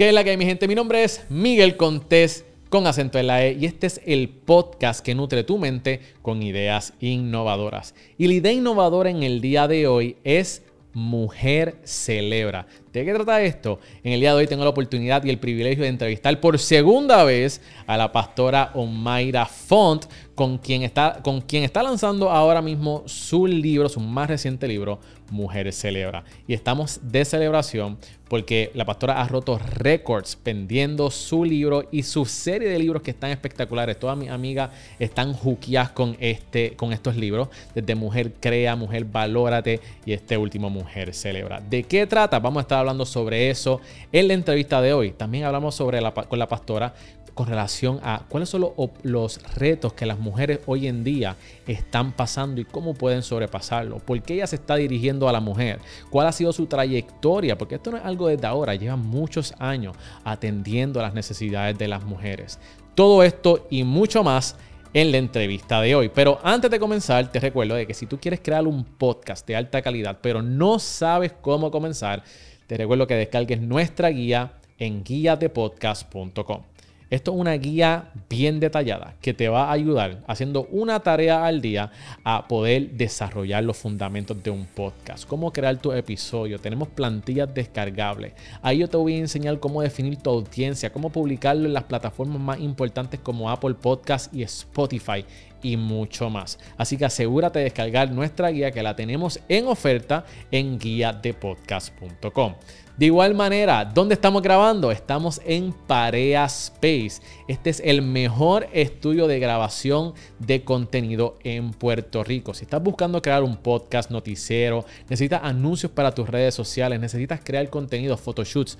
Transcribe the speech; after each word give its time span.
¿Qué 0.00 0.08
es 0.08 0.14
la 0.14 0.24
que 0.24 0.30
hay, 0.30 0.38
mi 0.38 0.46
gente? 0.46 0.66
Mi 0.66 0.74
nombre 0.74 1.04
es 1.04 1.26
Miguel 1.28 1.76
Contés 1.76 2.46
con 2.70 2.86
acento 2.86 3.18
en 3.18 3.26
la 3.26 3.44
E 3.44 3.58
y 3.60 3.66
este 3.66 3.86
es 3.86 4.00
el 4.06 4.30
podcast 4.30 5.04
que 5.04 5.14
nutre 5.14 5.44
tu 5.44 5.58
mente 5.58 6.00
con 6.22 6.42
ideas 6.42 6.94
innovadoras. 7.00 7.94
Y 8.16 8.26
la 8.26 8.32
idea 8.32 8.50
innovadora 8.50 9.10
en 9.10 9.22
el 9.22 9.42
día 9.42 9.68
de 9.68 9.86
hoy 9.86 10.16
es 10.24 10.62
Mujer 10.94 11.76
Celebra. 11.84 12.66
¿De 12.94 13.04
qué 13.04 13.12
trata 13.12 13.42
esto? 13.42 13.78
En 14.02 14.14
el 14.14 14.20
día 14.20 14.30
de 14.30 14.38
hoy 14.38 14.46
tengo 14.46 14.64
la 14.64 14.70
oportunidad 14.70 15.22
y 15.22 15.28
el 15.28 15.38
privilegio 15.38 15.82
de 15.82 15.90
entrevistar 15.90 16.40
por 16.40 16.58
segunda 16.58 17.22
vez 17.24 17.60
a 17.86 17.98
la 17.98 18.10
pastora 18.10 18.70
Omaira 18.72 19.44
Font, 19.44 20.06
con 20.34 20.56
quien 20.56 20.82
está, 20.82 21.20
con 21.22 21.42
quien 21.42 21.62
está 21.62 21.82
lanzando 21.82 22.30
ahora 22.30 22.62
mismo 22.62 23.02
su 23.04 23.46
libro, 23.46 23.90
su 23.90 24.00
más 24.00 24.28
reciente 24.28 24.66
libro, 24.66 24.98
Mujeres 25.30 25.78
Celebra. 25.78 26.24
Y 26.48 26.54
estamos 26.54 27.00
de 27.02 27.24
celebración 27.24 27.98
porque 28.30 28.70
la 28.74 28.84
pastora 28.84 29.20
ha 29.20 29.26
roto 29.26 29.58
récords 29.58 30.38
vendiendo 30.44 31.10
su 31.10 31.44
libro 31.44 31.88
y 31.90 32.04
su 32.04 32.24
serie 32.24 32.68
de 32.68 32.78
libros 32.78 33.02
que 33.02 33.10
están 33.10 33.32
espectaculares. 33.32 33.98
Todas 33.98 34.16
mis 34.16 34.30
amigas 34.30 34.70
están 35.00 35.32
juqueadas 35.32 35.90
con, 35.90 36.16
este, 36.20 36.76
con 36.76 36.92
estos 36.92 37.16
libros, 37.16 37.48
desde 37.74 37.96
Mujer 37.96 38.34
Crea, 38.38 38.76
Mujer 38.76 39.04
Valórate 39.04 39.80
y 40.06 40.12
este 40.12 40.38
último 40.38 40.70
Mujer 40.70 41.12
Celebra. 41.12 41.60
¿De 41.60 41.82
qué 41.82 42.06
trata? 42.06 42.38
Vamos 42.38 42.60
a 42.60 42.62
estar 42.62 42.78
hablando 42.78 43.04
sobre 43.04 43.50
eso 43.50 43.80
en 44.12 44.28
la 44.28 44.34
entrevista 44.34 44.80
de 44.80 44.92
hoy. 44.92 45.10
También 45.10 45.42
hablamos 45.42 45.74
sobre 45.74 46.00
con 46.28 46.38
la 46.38 46.46
pastora 46.46 46.94
con 47.40 47.48
relación 47.48 48.00
a 48.02 48.20
cuáles 48.28 48.50
son 48.50 48.70
los, 49.02 49.40
retos 49.54 49.94
que 49.94 50.04
las 50.04 50.18
mujeres 50.18 50.60
hoy 50.66 50.86
en 50.86 51.02
día 51.02 51.36
están 51.66 52.12
pasando 52.12 52.60
y 52.60 52.66
cómo 52.66 52.92
pueden 52.92 53.22
sobrepasarlo. 53.22 53.96
¿Por 53.96 54.20
qué 54.20 54.34
ella 54.34 54.46
se 54.46 54.56
está 54.56 54.76
dirigiendo 54.76 55.26
a 55.26 55.32
la 55.32 55.40
mujer? 55.40 55.78
¿Cuál 56.10 56.26
ha 56.26 56.32
sido 56.32 56.52
su 56.52 56.66
trayectoria? 56.66 57.56
Porque 57.56 57.76
esto 57.76 57.92
no 57.92 57.96
es 57.96 58.04
algo 58.04 58.28
desde 58.28 58.46
ahora, 58.46 58.74
lleva 58.74 58.96
muchos 58.96 59.54
años 59.58 59.96
atendiendo 60.22 61.00
a 61.00 61.04
las 61.04 61.14
necesidades 61.14 61.78
de 61.78 61.88
las 61.88 62.04
mujeres. 62.04 62.58
Todo 62.94 63.22
esto 63.22 63.66
y 63.70 63.84
mucho 63.84 64.22
más 64.22 64.56
en 64.92 65.10
la 65.10 65.16
entrevista 65.16 65.80
de 65.80 65.94
hoy. 65.94 66.10
Pero 66.14 66.40
antes 66.42 66.70
de 66.70 66.78
comenzar, 66.78 67.32
te 67.32 67.40
recuerdo 67.40 67.74
de 67.74 67.86
que 67.86 67.94
si 67.94 68.04
tú 68.04 68.18
quieres 68.20 68.40
crear 68.40 68.66
un 68.66 68.84
podcast 68.84 69.46
de 69.46 69.56
alta 69.56 69.80
calidad, 69.80 70.18
pero 70.20 70.42
no 70.42 70.78
sabes 70.78 71.32
cómo 71.40 71.70
comenzar, 71.70 72.22
te 72.66 72.76
recuerdo 72.76 73.06
que 73.06 73.14
descargues 73.14 73.62
nuestra 73.62 74.10
guía 74.10 74.52
en 74.78 75.02
guiadepodcast.com. 75.04 76.69
Esto 77.10 77.32
es 77.32 77.38
una 77.38 77.54
guía 77.54 78.12
bien 78.28 78.60
detallada 78.60 79.14
que 79.20 79.34
te 79.34 79.48
va 79.48 79.64
a 79.64 79.72
ayudar 79.72 80.22
haciendo 80.28 80.68
una 80.70 81.00
tarea 81.00 81.44
al 81.44 81.60
día 81.60 81.90
a 82.22 82.46
poder 82.46 82.92
desarrollar 82.92 83.64
los 83.64 83.76
fundamentos 83.76 84.40
de 84.40 84.50
un 84.50 84.64
podcast, 84.64 85.26
cómo 85.26 85.52
crear 85.52 85.76
tu 85.78 85.92
episodio. 85.92 86.60
Tenemos 86.60 86.86
plantillas 86.86 87.52
descargables. 87.52 88.34
Ahí 88.62 88.78
yo 88.78 88.88
te 88.88 88.96
voy 88.96 89.14
a 89.14 89.18
enseñar 89.18 89.58
cómo 89.58 89.82
definir 89.82 90.18
tu 90.18 90.30
audiencia, 90.30 90.92
cómo 90.92 91.10
publicarlo 91.10 91.66
en 91.66 91.74
las 91.74 91.84
plataformas 91.84 92.40
más 92.40 92.60
importantes 92.60 93.18
como 93.18 93.50
Apple 93.50 93.74
Podcast 93.74 94.32
y 94.32 94.44
Spotify 94.44 95.24
y 95.62 95.76
mucho 95.76 96.30
más. 96.30 96.58
Así 96.76 96.96
que 96.96 97.06
asegúrate 97.06 97.58
de 97.58 97.64
descargar 97.64 98.12
nuestra 98.12 98.50
guía 98.50 98.70
que 98.70 98.84
la 98.84 98.94
tenemos 98.94 99.40
en 99.48 99.66
oferta 99.66 100.24
en 100.50 100.78
guiadepodcast.com. 100.78 102.54
De 103.00 103.06
igual 103.06 103.34
manera, 103.34 103.86
¿dónde 103.86 104.12
estamos 104.12 104.42
grabando? 104.42 104.90
Estamos 104.90 105.40
en 105.46 105.72
Parea 105.72 106.44
Space. 106.44 107.22
Este 107.48 107.70
es 107.70 107.80
el 107.82 108.02
mejor 108.02 108.68
estudio 108.74 109.26
de 109.26 109.40
grabación 109.40 110.12
de 110.38 110.64
contenido 110.64 111.38
en 111.42 111.70
Puerto 111.70 112.22
Rico. 112.22 112.52
Si 112.52 112.64
estás 112.64 112.82
buscando 112.82 113.22
crear 113.22 113.42
un 113.42 113.56
podcast, 113.56 114.10
noticiero, 114.10 114.84
necesitas 115.04 115.40
anuncios 115.42 115.90
para 115.90 116.12
tus 116.14 116.28
redes 116.28 116.54
sociales, 116.54 117.00
necesitas 117.00 117.40
crear 117.42 117.70
contenido, 117.70 118.18
photoshoots, 118.18 118.76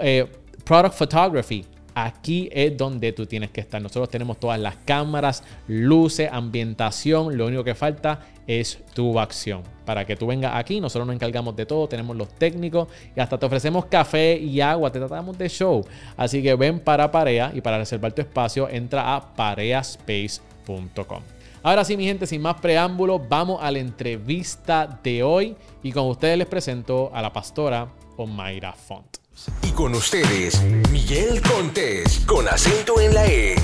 eh, 0.00 0.26
product 0.64 0.94
photography, 0.94 1.66
Aquí 1.94 2.48
es 2.52 2.76
donde 2.76 3.12
tú 3.12 3.26
tienes 3.26 3.50
que 3.50 3.60
estar. 3.60 3.80
Nosotros 3.80 4.08
tenemos 4.08 4.38
todas 4.38 4.58
las 4.58 4.76
cámaras, 4.76 5.42
luces, 5.68 6.28
ambientación. 6.32 7.36
Lo 7.36 7.46
único 7.46 7.64
que 7.64 7.74
falta 7.74 8.20
es 8.46 8.80
tu 8.94 9.18
acción. 9.18 9.62
Para 9.84 10.04
que 10.04 10.16
tú 10.16 10.26
vengas 10.26 10.52
aquí, 10.54 10.80
nosotros 10.80 11.06
nos 11.06 11.14
encargamos 11.14 11.54
de 11.56 11.66
todo. 11.66 11.88
Tenemos 11.88 12.16
los 12.16 12.28
técnicos 12.28 12.88
y 13.14 13.20
hasta 13.20 13.38
te 13.38 13.46
ofrecemos 13.46 13.86
café 13.86 14.36
y 14.36 14.60
agua. 14.60 14.90
Te 14.90 14.98
tratamos 14.98 15.36
de 15.38 15.48
show. 15.48 15.84
Así 16.16 16.42
que 16.42 16.54
ven 16.54 16.80
para 16.80 17.10
Parea 17.10 17.52
y 17.54 17.60
para 17.60 17.78
reservar 17.78 18.12
tu 18.12 18.22
espacio, 18.22 18.68
entra 18.68 19.14
a 19.14 19.34
pareaspace.com. 19.34 21.22
Ahora 21.62 21.84
sí, 21.84 21.96
mi 21.96 22.04
gente, 22.04 22.26
sin 22.26 22.40
más 22.40 22.60
preámbulos, 22.60 23.20
vamos 23.28 23.62
a 23.62 23.70
la 23.70 23.78
entrevista 23.78 24.98
de 25.02 25.22
hoy. 25.22 25.56
Y 25.82 25.92
con 25.92 26.06
ustedes 26.06 26.38
les 26.38 26.46
presento 26.46 27.10
a 27.12 27.20
la 27.20 27.32
pastora 27.32 27.88
Omaira 28.16 28.72
Font. 28.72 29.19
Y 29.62 29.70
con 29.72 29.94
ustedes, 29.94 30.62
Miguel 30.90 31.40
Contés, 31.40 32.20
con 32.26 32.46
acento 32.48 33.00
en 33.00 33.14
la 33.14 33.26
E. 33.26 33.56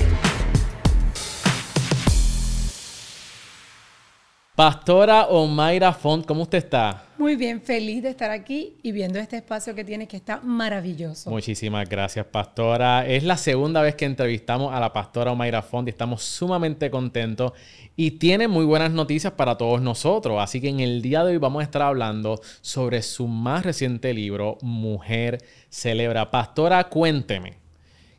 Pastora 4.55 5.27
Omaira 5.27 5.93
Font, 5.93 6.25
¿cómo 6.25 6.43
usted 6.43 6.57
está? 6.57 7.06
Muy 7.17 7.35
bien, 7.35 7.61
feliz 7.61 8.03
de 8.03 8.09
estar 8.09 8.29
aquí 8.29 8.75
y 8.83 8.91
viendo 8.91 9.17
este 9.17 9.37
espacio 9.37 9.73
que 9.73 9.83
tiene 9.83 10.07
que 10.07 10.17
está 10.17 10.39
maravilloso. 10.43 11.31
Muchísimas 11.31 11.89
gracias, 11.89 12.27
Pastora. 12.27 13.07
Es 13.07 13.23
la 13.23 13.37
segunda 13.37 13.81
vez 13.81 13.95
que 13.95 14.05
entrevistamos 14.05 14.71
a 14.71 14.79
la 14.79 14.93
Pastora 14.93 15.31
Omaira 15.31 15.63
Font 15.63 15.87
y 15.87 15.89
estamos 15.89 16.21
sumamente 16.21 16.91
contentos 16.91 17.53
y 17.95 18.11
tiene 18.11 18.47
muy 18.47 18.65
buenas 18.65 18.91
noticias 18.91 19.33
para 19.33 19.57
todos 19.57 19.81
nosotros. 19.81 20.37
Así 20.39 20.61
que 20.61 20.69
en 20.69 20.79
el 20.79 21.01
día 21.01 21.23
de 21.23 21.31
hoy 21.31 21.37
vamos 21.37 21.61
a 21.61 21.63
estar 21.63 21.81
hablando 21.81 22.39
sobre 22.61 23.01
su 23.01 23.27
más 23.27 23.65
reciente 23.65 24.13
libro, 24.13 24.59
Mujer 24.61 25.39
Celebra. 25.71 26.29
Pastora, 26.29 26.83
cuénteme, 26.83 27.55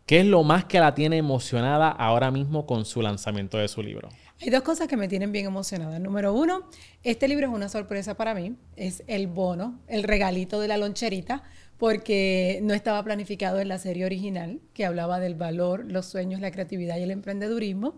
¿qué 0.06 0.20
es 0.20 0.26
lo 0.26 0.42
más 0.42 0.64
que 0.64 0.80
la 0.80 0.96
tiene 0.96 1.18
emocionada 1.18 1.88
ahora 1.88 2.32
mismo 2.32 2.66
con 2.66 2.84
su 2.84 3.00
lanzamiento 3.00 3.58
de 3.58 3.68
su 3.68 3.80
libro? 3.80 4.08
Hay 4.40 4.50
dos 4.50 4.62
cosas 4.62 4.86
que 4.86 4.96
me 4.96 5.08
tienen 5.08 5.32
bien 5.32 5.46
emocionada. 5.46 5.98
Número 5.98 6.32
uno, 6.32 6.68
este 7.02 7.26
libro 7.26 7.48
es 7.48 7.52
una 7.52 7.68
sorpresa 7.68 8.14
para 8.14 8.34
mí. 8.34 8.54
Es 8.76 9.02
el 9.08 9.26
bono, 9.26 9.80
el 9.88 10.04
regalito 10.04 10.60
de 10.60 10.68
la 10.68 10.76
loncherita, 10.76 11.42
porque 11.76 12.60
no 12.62 12.72
estaba 12.72 13.02
planificado 13.02 13.58
en 13.58 13.66
la 13.66 13.78
serie 13.78 14.04
original, 14.04 14.60
que 14.74 14.84
hablaba 14.84 15.18
del 15.18 15.34
valor, 15.34 15.90
los 15.90 16.06
sueños, 16.06 16.40
la 16.40 16.52
creatividad 16.52 16.98
y 16.98 17.02
el 17.02 17.10
emprendedurismo. 17.10 17.94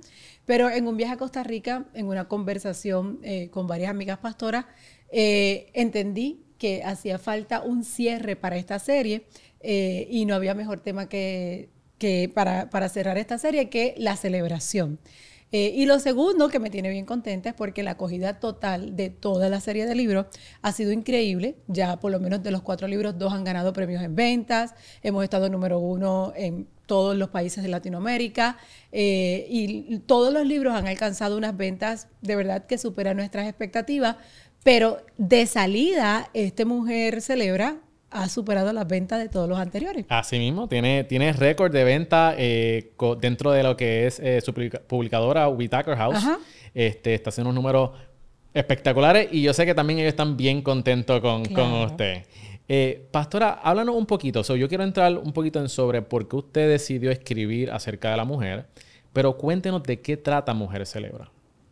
Pero 0.46 0.70
en 0.70 0.86
un 0.86 0.96
viaje 0.96 1.12
a 1.12 1.16
Costa 1.18 1.42
Rica, 1.42 1.84
en 1.92 2.06
una 2.06 2.26
conversación 2.26 3.18
eh, 3.22 3.50
con 3.50 3.66
varias 3.66 3.90
amigas 3.90 4.16
pastoras, 4.16 4.64
eh, 5.12 5.70
entendí 5.74 6.40
que 6.56 6.82
hacía 6.84 7.18
falta 7.18 7.60
un 7.60 7.84
cierre 7.84 8.34
para 8.34 8.56
esta 8.56 8.78
serie 8.78 9.26
eh, 9.60 10.08
y 10.10 10.24
no 10.24 10.34
había 10.34 10.54
mejor 10.54 10.80
tema 10.80 11.06
que, 11.06 11.68
que 11.98 12.30
para, 12.34 12.70
para 12.70 12.88
cerrar 12.88 13.18
esta 13.18 13.36
serie 13.36 13.68
que 13.68 13.94
la 13.98 14.16
celebración. 14.16 14.98
Eh, 15.52 15.72
y 15.74 15.86
lo 15.86 15.98
segundo 15.98 16.48
que 16.48 16.60
me 16.60 16.70
tiene 16.70 16.90
bien 16.90 17.04
contenta 17.04 17.48
es 17.48 17.54
porque 17.54 17.82
la 17.82 17.92
acogida 17.92 18.38
total 18.38 18.94
de 18.94 19.10
toda 19.10 19.48
la 19.48 19.60
serie 19.60 19.84
de 19.86 19.94
libros 19.94 20.26
ha 20.62 20.72
sido 20.72 20.92
increíble. 20.92 21.56
Ya 21.66 21.98
por 21.98 22.12
lo 22.12 22.20
menos 22.20 22.42
de 22.42 22.50
los 22.50 22.62
cuatro 22.62 22.86
libros, 22.86 23.18
dos 23.18 23.32
han 23.32 23.44
ganado 23.44 23.72
premios 23.72 24.02
en 24.02 24.14
ventas. 24.14 24.74
Hemos 25.02 25.24
estado 25.24 25.48
número 25.48 25.78
uno 25.80 26.32
en 26.36 26.68
todos 26.86 27.16
los 27.16 27.28
países 27.28 27.62
de 27.62 27.68
Latinoamérica 27.68 28.58
eh, 28.92 29.46
y 29.48 29.98
todos 30.06 30.32
los 30.32 30.46
libros 30.46 30.74
han 30.74 30.88
alcanzado 30.88 31.36
unas 31.36 31.56
ventas 31.56 32.08
de 32.20 32.36
verdad 32.36 32.66
que 32.66 32.78
superan 32.78 33.16
nuestras 33.16 33.48
expectativas. 33.48 34.16
Pero 34.62 34.98
de 35.16 35.46
salida, 35.46 36.30
esta 36.34 36.64
mujer 36.64 37.22
celebra 37.22 37.78
ha 38.10 38.28
superado 38.28 38.72
las 38.72 38.86
ventas 38.86 39.18
de 39.18 39.28
todos 39.28 39.48
los 39.48 39.58
anteriores. 39.58 40.04
Así 40.08 40.38
mismo, 40.38 40.68
tiene, 40.68 41.04
tiene 41.04 41.32
récord 41.32 41.72
de 41.72 41.84
venta 41.84 42.34
eh, 42.36 42.92
dentro 43.20 43.52
de 43.52 43.62
lo 43.62 43.76
que 43.76 44.06
es 44.06 44.18
eh, 44.20 44.40
su 44.40 44.52
publicadora 44.52 45.48
Whitaker 45.48 45.96
House. 45.96 46.24
Este, 46.74 47.14
está 47.14 47.30
haciendo 47.30 47.50
unos 47.50 47.62
números 47.62 47.90
espectaculares 48.54 49.28
y 49.32 49.42
yo 49.42 49.52
sé 49.52 49.64
que 49.64 49.74
también 49.74 50.00
ellos 50.00 50.10
están 50.10 50.36
bien 50.36 50.62
contentos 50.62 51.20
con, 51.20 51.42
usted. 51.84 52.24
Eh, 52.68 53.08
pastora, 53.10 53.60
háblanos 53.62 53.96
un 53.96 54.06
poquito. 54.06 54.42
yo 54.54 54.68
quiero 54.68 54.84
entrar 54.84 55.16
un 55.16 55.32
poquito 55.32 55.60
en 55.60 55.68
sobre 55.68 56.02
por 56.02 56.28
qué 56.28 56.36
usted 56.36 56.68
decidió 56.68 57.10
escribir 57.10 57.70
acerca 57.70 58.10
de 58.10 58.16
la 58.16 58.24
mujer, 58.24 58.66
pero 59.12 59.36
cuéntenos 59.36 59.82
de 59.82 60.00
qué 60.00 60.16
trata 60.16 60.54
Mujer 60.54 60.86
Celebra. 60.86 61.30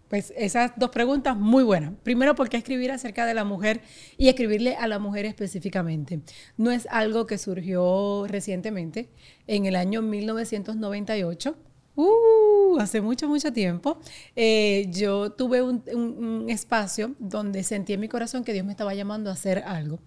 Pues 0.08 0.32
esas 0.36 0.72
dos 0.76 0.90
preguntas 0.90 1.36
muy 1.36 1.62
buenas. 1.62 1.92
Primero, 2.02 2.34
¿por 2.34 2.48
qué 2.48 2.56
escribir 2.56 2.90
acerca 2.90 3.26
de 3.26 3.34
la 3.34 3.44
mujer 3.44 3.82
y 4.16 4.28
escribirle 4.28 4.74
a 4.76 4.86
la 4.86 4.98
mujer 4.98 5.26
específicamente? 5.26 6.20
No 6.56 6.70
es 6.70 6.86
algo 6.90 7.26
que 7.26 7.36
surgió 7.36 8.26
recientemente, 8.26 9.10
en 9.46 9.66
el 9.66 9.76
año 9.76 10.00
1998. 10.00 11.56
Uh, 11.96 12.78
hace 12.78 13.00
mucho, 13.00 13.28
mucho 13.28 13.52
tiempo, 13.52 13.98
eh, 14.36 14.86
yo 14.90 15.32
tuve 15.32 15.62
un, 15.62 16.46
espacio 16.48 17.16
donde 17.18 17.64
sentí 17.64 17.92
en 17.92 18.00
mi 18.00 18.08
corazón 18.08 18.44
que 18.44 18.52
Dios 18.52 18.64
me 18.64 18.70
estaba 18.70 18.94
llamando 18.94 19.30
a 19.30 19.32
hacer 19.32 19.64
algo. 19.66 19.98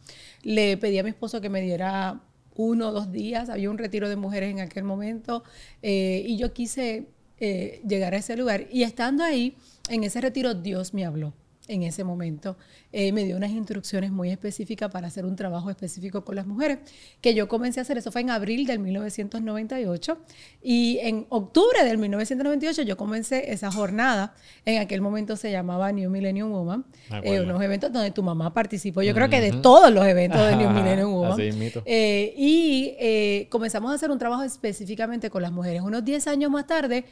Le 0.41 0.77
pedí 0.77 0.97
a 0.99 1.03
mi 1.03 1.09
esposo 1.09 1.41
que 1.41 1.49
me 1.49 1.61
diera 1.61 2.21
uno 2.55 2.89
o 2.89 2.91
dos 2.91 3.11
días, 3.11 3.49
había 3.49 3.69
un 3.69 3.77
retiro 3.77 4.07
de 4.07 4.15
mujeres 4.15 4.51
en 4.51 4.61
aquel 4.61 4.85
momento, 4.85 5.43
eh, 5.81 6.23
y 6.25 6.37
yo 6.37 6.53
quise 6.53 7.07
eh, 7.43 7.81
llegar 7.87 8.13
a 8.13 8.17
ese 8.17 8.37
lugar. 8.37 8.67
Y 8.71 8.83
estando 8.83 9.23
ahí, 9.23 9.57
en 9.89 10.03
ese 10.03 10.21
retiro, 10.21 10.53
Dios 10.53 10.93
me 10.93 11.05
habló. 11.05 11.33
en 11.67 11.83
ese 11.83 12.03
momento. 12.03 12.57
Eh, 12.93 13.13
me 13.13 13.23
dio 13.23 13.37
unas 13.37 13.51
instrucciones 13.51 14.11
muy 14.11 14.31
específicas 14.31 14.91
para 14.91 15.07
hacer 15.07 15.25
un 15.25 15.37
trabajo 15.37 15.69
específico 15.69 16.25
con 16.25 16.35
las 16.35 16.45
mujeres, 16.45 16.79
que 17.21 17.33
yo 17.33 17.47
comencé 17.47 17.79
a 17.79 17.83
hacer, 17.83 17.97
eso 17.97 18.11
fue 18.11 18.19
en 18.19 18.29
abril 18.29 18.65
del 18.65 18.79
1998, 18.79 20.17
y 20.61 20.99
en 21.01 21.25
octubre 21.29 21.85
del 21.85 21.97
1998 21.97 22.81
yo 22.81 22.97
comencé 22.97 23.53
esa 23.53 23.71
jornada, 23.71 24.33
en 24.65 24.81
aquel 24.81 24.99
momento 24.99 25.37
se 25.37 25.51
llamaba 25.51 25.89
New 25.93 26.09
Millennium 26.09 26.51
Woman, 26.51 26.85
eh, 27.23 27.39
unos 27.39 27.61
eventos 27.61 27.93
donde 27.93 28.11
tu 28.11 28.23
mamá 28.23 28.53
participó, 28.53 29.01
yo 29.01 29.13
creo 29.13 29.29
que 29.29 29.39
de 29.39 29.53
todos 29.53 29.89
los 29.93 30.05
eventos 30.05 30.45
de 30.45 30.55
New 30.57 30.69
Millennium 30.71 31.13
Woman. 31.13 31.39
Eh, 31.85 32.33
y 32.35 33.45
comenzamos 33.45 33.91
a 33.91 33.95
hacer 33.95 34.11
un 34.11 34.19
trabajo 34.19 34.43
específicamente 34.43 35.29
con 35.29 35.41
las 35.41 35.53
mujeres. 35.53 35.81
Unos 35.81 36.03
10 36.03 36.27
años 36.27 36.51
más 36.51 36.67
tarde, 36.67 37.05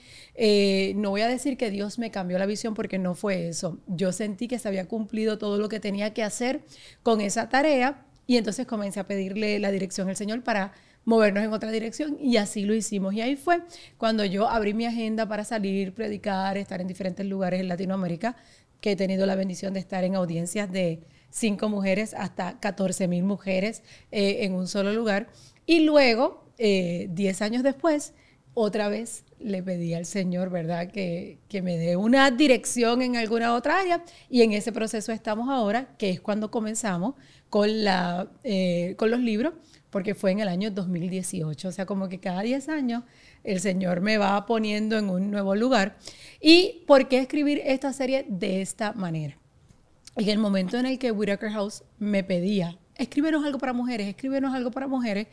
no 0.96 1.12
voy 1.12 1.22
a 1.22 1.28
decir 1.30 1.56
que 1.56 1.72
Dios 1.72 2.00
me 2.00 2.12
cambió 2.12 2.38
la 2.38 2.46
visión 2.46 2.74
porque 2.74 3.00
no 3.00 3.16
fue 3.16 3.48
eso, 3.48 3.78
yo 3.88 4.12
sentí 4.12 4.50
que 4.50 4.60
se 4.60 4.68
había 4.68 4.86
cumplido 4.86 5.38
todo 5.38 5.58
lo 5.58 5.69
que 5.70 5.80
tenía 5.80 6.14
que 6.14 6.24
hacer 6.24 6.62
con 7.04 7.22
esa 7.22 7.50
tarea 7.50 8.06
y 8.28 8.38
entonces 8.38 8.68
comencé 8.68 9.00
a 9.00 9.08
pedirle 9.08 9.60
la 9.60 9.72
dirección 9.72 10.10
al 10.10 10.16
Señor 10.16 10.44
para 10.44 10.74
movernos 11.06 11.44
en 11.44 11.52
otra 11.52 11.72
dirección 11.72 12.18
y 12.22 12.38
así 12.38 12.64
lo 12.64 12.76
hicimos. 12.76 13.14
Y 13.14 13.22
ahí 13.22 13.36
fue 13.36 13.62
cuando 13.98 14.24
yo 14.26 14.48
abrí 14.48 14.74
mi 14.74 14.86
agenda 14.86 15.28
para 15.28 15.44
salir, 15.44 15.94
predicar, 15.94 16.58
estar 16.58 16.82
en 16.82 16.88
diferentes 16.88 17.26
lugares 17.26 17.60
en 17.60 17.68
Latinoamérica, 17.68 18.36
que 18.82 18.92
he 18.92 18.96
tenido 18.96 19.26
la 19.26 19.36
bendición 19.36 19.74
de 19.74 19.80
estar 19.80 20.04
en 20.04 20.16
audiencias 20.16 20.72
de 20.72 21.02
cinco 21.32 21.70
mujeres 21.70 22.14
hasta 22.14 22.60
14 22.60 23.08
mil 23.08 23.24
mujeres 23.24 23.84
eh, 24.12 24.40
en 24.42 24.54
un 24.54 24.68
solo 24.68 24.94
lugar. 24.94 25.28
Y 25.66 25.82
luego, 25.82 26.46
eh, 26.58 27.08
diez 27.12 27.42
años 27.42 27.64
después, 27.64 28.14
otra 28.60 28.90
vez 28.90 29.24
le 29.40 29.64
pedí 29.64 29.94
al 29.94 30.06
Señor, 30.06 30.50
¿verdad?, 30.50 30.92
que, 30.92 31.40
me 31.64 31.78
dé 31.78 31.96
una 31.96 32.30
dirección 32.30 33.02
en 33.02 33.16
alguna 33.16 33.56
otra 33.56 33.80
área 33.80 34.04
y 34.30 34.42
en 34.42 34.52
ese 34.52 34.72
proceso 34.72 35.14
estamos 35.14 35.50
ahora, 35.50 35.96
que 35.98 36.10
es 36.10 36.20
cuando 36.20 36.52
comenzamos 36.52 37.16
con, 37.50 37.86
la, 37.86 38.30
eh, 38.44 38.96
con 38.98 39.12
los 39.12 39.22
libros, 39.22 39.54
porque 39.90 40.14
fue 40.14 40.32
en 40.32 40.42
el 40.42 40.50
año 40.50 40.72
2018, 40.72 41.70
o 41.70 41.72
sea, 41.72 41.86
como 41.86 42.10
que 42.10 42.20
cada 42.20 42.42
10 42.42 42.68
años 42.70 43.04
el 43.44 43.62
Señor 43.62 44.02
me 44.02 44.18
va 44.18 44.46
poniendo 44.46 44.98
en 44.98 45.10
un 45.10 45.32
nuevo 45.32 45.56
lugar. 45.56 45.98
¿Y 46.42 46.84
por 46.86 47.08
qué 47.08 47.20
escribir 47.20 47.62
esta 47.66 47.94
serie 47.94 48.26
de 48.28 48.62
esta 48.62 48.92
manera? 48.92 49.38
En 50.18 50.28
el 50.28 50.38
momento 50.38 50.78
en 50.78 50.86
el 50.86 51.00
que 51.00 51.12
Whitaker 51.12 51.52
House 51.52 51.84
me 51.98 52.26
pedía, 52.26 52.78
escríbenos 52.96 53.46
algo 53.46 53.58
para 53.58 53.72
mujeres, 53.72 54.08
escríbenos 54.08 54.54
algo 54.54 54.70
para 54.70 54.88
mujeres, 54.88 55.28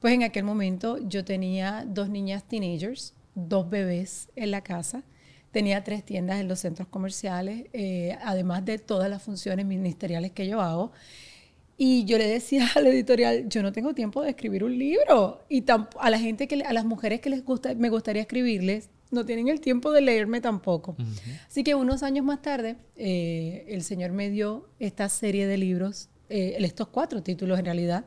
pues 0.00 0.14
en 0.14 0.22
aquel 0.22 0.44
momento 0.44 0.98
yo 0.98 1.24
tenía 1.24 1.84
dos 1.86 2.08
niñas 2.08 2.44
teenagers, 2.44 3.14
dos 3.34 3.68
bebés 3.68 4.28
en 4.34 4.50
la 4.50 4.62
casa, 4.62 5.04
tenía 5.50 5.84
tres 5.84 6.04
tiendas 6.04 6.40
en 6.40 6.48
los 6.48 6.60
centros 6.60 6.88
comerciales, 6.88 7.66
eh, 7.72 8.16
además 8.22 8.64
de 8.64 8.78
todas 8.78 9.10
las 9.10 9.22
funciones 9.22 9.66
ministeriales 9.66 10.32
que 10.32 10.46
yo 10.46 10.60
hago. 10.60 10.92
Y 11.76 12.04
yo 12.04 12.18
le 12.18 12.26
decía 12.26 12.68
a 12.74 12.80
la 12.80 12.90
editorial, 12.90 13.48
yo 13.48 13.62
no 13.62 13.72
tengo 13.72 13.94
tiempo 13.94 14.22
de 14.22 14.30
escribir 14.30 14.64
un 14.64 14.78
libro. 14.78 15.44
Y 15.48 15.64
a 15.68 16.10
la 16.10 16.18
gente, 16.18 16.46
que, 16.46 16.62
a 16.62 16.72
las 16.72 16.84
mujeres 16.84 17.20
que 17.20 17.30
les 17.30 17.44
gusta, 17.44 17.74
me 17.74 17.88
gustaría 17.88 18.22
escribirles, 18.22 18.90
no 19.10 19.24
tienen 19.24 19.48
el 19.48 19.60
tiempo 19.60 19.90
de 19.90 20.00
leerme 20.00 20.40
tampoco. 20.40 20.96
Así 21.48 21.64
que 21.64 21.74
unos 21.74 22.02
años 22.02 22.24
más 22.24 22.42
tarde, 22.42 22.76
eh, 22.96 23.64
el 23.68 23.82
Señor 23.82 24.12
me 24.12 24.30
dio 24.30 24.68
esta 24.78 25.08
serie 25.08 25.46
de 25.46 25.58
libros, 25.58 26.10
eh, 26.28 26.56
estos 26.60 26.88
cuatro 26.88 27.22
títulos 27.22 27.58
en 27.58 27.64
realidad, 27.64 28.04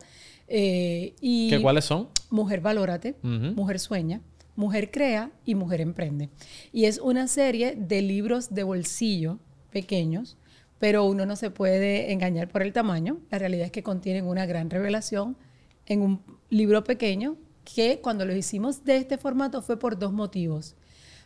eh, 0.47 1.13
y 1.21 1.49
¿Qué 1.49 1.61
cuáles 1.61 1.85
son? 1.85 2.09
Mujer 2.29 2.61
Valórate, 2.61 3.15
Mujer 3.21 3.79
Sueña, 3.79 4.21
Mujer 4.55 4.91
Crea 4.91 5.31
y 5.45 5.55
Mujer 5.55 5.81
Emprende. 5.81 6.29
Y 6.71 6.85
es 6.85 6.99
una 6.99 7.27
serie 7.27 7.75
de 7.75 8.01
libros 8.01 8.53
de 8.53 8.63
bolsillo 8.63 9.39
pequeños, 9.71 10.37
pero 10.79 11.05
uno 11.05 11.25
no 11.25 11.35
se 11.35 11.49
puede 11.49 12.11
engañar 12.11 12.49
por 12.49 12.61
el 12.61 12.73
tamaño. 12.73 13.19
La 13.31 13.39
realidad 13.39 13.65
es 13.65 13.71
que 13.71 13.83
contienen 13.83 14.25
una 14.25 14.45
gran 14.45 14.69
revelación 14.69 15.37
en 15.85 16.01
un 16.01 16.21
libro 16.49 16.83
pequeño 16.83 17.37
que 17.63 17.99
cuando 18.01 18.25
lo 18.25 18.35
hicimos 18.35 18.83
de 18.83 18.97
este 18.97 19.17
formato 19.17 19.61
fue 19.61 19.79
por 19.79 19.97
dos 19.97 20.11
motivos. 20.11 20.75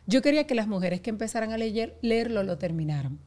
Yo 0.05 0.21
quería 0.21 0.47
que 0.47 0.55
las 0.55 0.67
mujeres 0.67 1.01
que 1.01 1.09
empezaran 1.09 1.51
a 1.51 1.57
leer, 1.57 1.97
leerlo 2.01 2.43
lo 2.43 2.57
terminaran. 2.57 3.19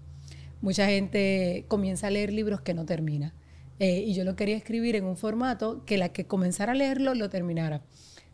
Mucha 0.62 0.86
gente 0.86 1.64
comienza 1.68 2.06
a 2.06 2.10
leer 2.10 2.32
libros 2.32 2.60
que 2.60 2.74
no 2.74 2.84
termina. 2.84 3.34
Eh, 3.80 4.04
y 4.06 4.12
yo 4.12 4.24
lo 4.24 4.36
quería 4.36 4.56
escribir 4.56 4.94
en 4.94 5.06
un 5.06 5.16
formato 5.16 5.86
que 5.86 5.96
la 5.96 6.10
que 6.10 6.26
comenzara 6.26 6.72
a 6.72 6.74
leerlo 6.74 7.14
lo 7.14 7.30
terminara. 7.30 7.82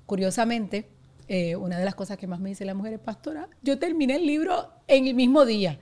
Curiosamente, 0.04 0.88
eh, 1.28 1.54
una 1.54 1.78
de 1.78 1.84
las 1.84 1.94
cosas 1.94 2.18
que 2.18 2.26
más 2.26 2.40
me 2.40 2.48
dice 2.48 2.64
la 2.64 2.74
mujer 2.74 2.94
es, 2.94 2.98
pastora, 2.98 3.48
yo 3.62 3.78
terminé 3.78 4.16
el 4.16 4.26
libro 4.26 4.68
en 4.88 5.06
el 5.06 5.14
mismo 5.14 5.46
día. 5.46 5.78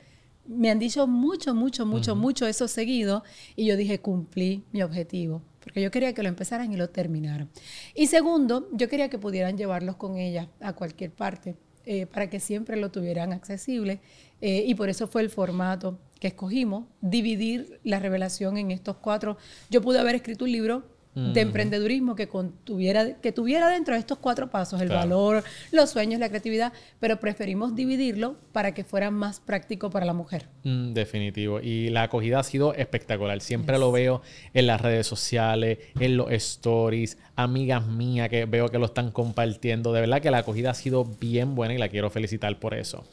Me 0.46 0.70
han 0.70 0.78
dicho 0.78 1.06
mucho, 1.06 1.54
mucho, 1.54 1.86
mucho, 1.86 2.14
mucho 2.14 2.46
eso 2.46 2.68
seguido 2.68 3.24
y 3.56 3.64
yo 3.64 3.78
dije, 3.78 4.00
cumplí 4.00 4.64
mi 4.72 4.82
objetivo, 4.82 5.40
porque 5.60 5.80
yo 5.80 5.90
quería 5.90 6.12
que 6.12 6.22
lo 6.22 6.28
empezaran 6.28 6.70
y 6.70 6.76
lo 6.76 6.90
terminaran. 6.90 7.48
Y 7.94 8.08
segundo, 8.08 8.68
yo 8.72 8.90
quería 8.90 9.08
que 9.08 9.18
pudieran 9.18 9.56
llevarlos 9.56 9.96
con 9.96 10.18
ella 10.18 10.50
a 10.60 10.74
cualquier 10.74 11.10
parte. 11.10 11.56
Eh, 11.86 12.06
para 12.06 12.30
que 12.30 12.40
siempre 12.40 12.78
lo 12.78 12.90
tuvieran 12.90 13.34
accesible. 13.34 14.00
y 14.40 14.74
por 14.74 14.88
eso 14.88 15.06
fue 15.06 15.20
el 15.20 15.28
formato 15.28 15.98
que 16.24 16.28
escogimos, 16.28 16.86
dividir 17.02 17.80
la 17.84 17.98
revelación 17.98 18.56
en 18.56 18.70
estos 18.70 18.96
cuatro. 18.96 19.36
Yo 19.68 19.82
pude 19.82 19.98
haber 19.98 20.14
escrito 20.14 20.46
un 20.46 20.52
libro 20.52 20.82
de 21.14 21.42
emprendedurismo 21.42 22.16
que, 22.16 22.28
contuviera, 22.28 23.20
que 23.20 23.30
tuviera 23.30 23.68
dentro 23.68 23.92
de 23.92 24.00
estos 24.00 24.16
cuatro 24.16 24.48
pasos, 24.48 24.80
el 24.80 24.88
valor, 24.88 25.44
los 25.70 25.90
sueños, 25.90 26.18
la 26.18 26.30
creatividad, 26.30 26.72
pero 26.98 27.20
preferimos 27.20 27.76
dividirlo 27.76 28.36
para 28.52 28.72
que 28.72 28.84
fuera 28.84 29.10
más 29.10 29.38
práctico 29.38 29.90
para 29.90 30.06
la 30.06 30.14
mujer. 30.14 30.46
Mm, 30.62 30.94
definitivo. 30.94 31.60
Y 31.60 31.90
la 31.90 32.04
acogida 32.04 32.38
ha 32.38 32.42
sido 32.42 32.72
espectacular. 32.72 33.42
Siempre 33.42 33.78
lo 33.78 33.92
veo 33.92 34.22
en 34.54 34.66
las 34.66 34.80
redes 34.80 35.06
sociales, 35.06 35.78
en 36.00 36.16
los 36.16 36.32
stories, 36.32 37.18
amigas 37.36 37.86
mías 37.86 38.30
que 38.30 38.46
veo 38.46 38.70
que 38.70 38.78
lo 38.78 38.86
están 38.86 39.10
compartiendo. 39.10 39.92
De 39.92 40.00
verdad 40.00 40.22
que 40.22 40.30
la 40.30 40.38
acogida 40.38 40.70
ha 40.70 40.74
sido 40.74 41.04
bien 41.04 41.54
buena 41.54 41.74
y 41.74 41.78
la 41.78 41.90
quiero 41.90 42.08
felicitar 42.08 42.58
por 42.58 42.72
eso. 42.72 43.04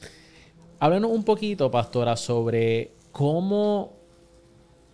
Háblanos 0.81 1.11
un 1.11 1.23
poquito, 1.23 1.69
pastora, 1.69 2.17
sobre 2.17 2.93
¿cómo, 3.11 3.93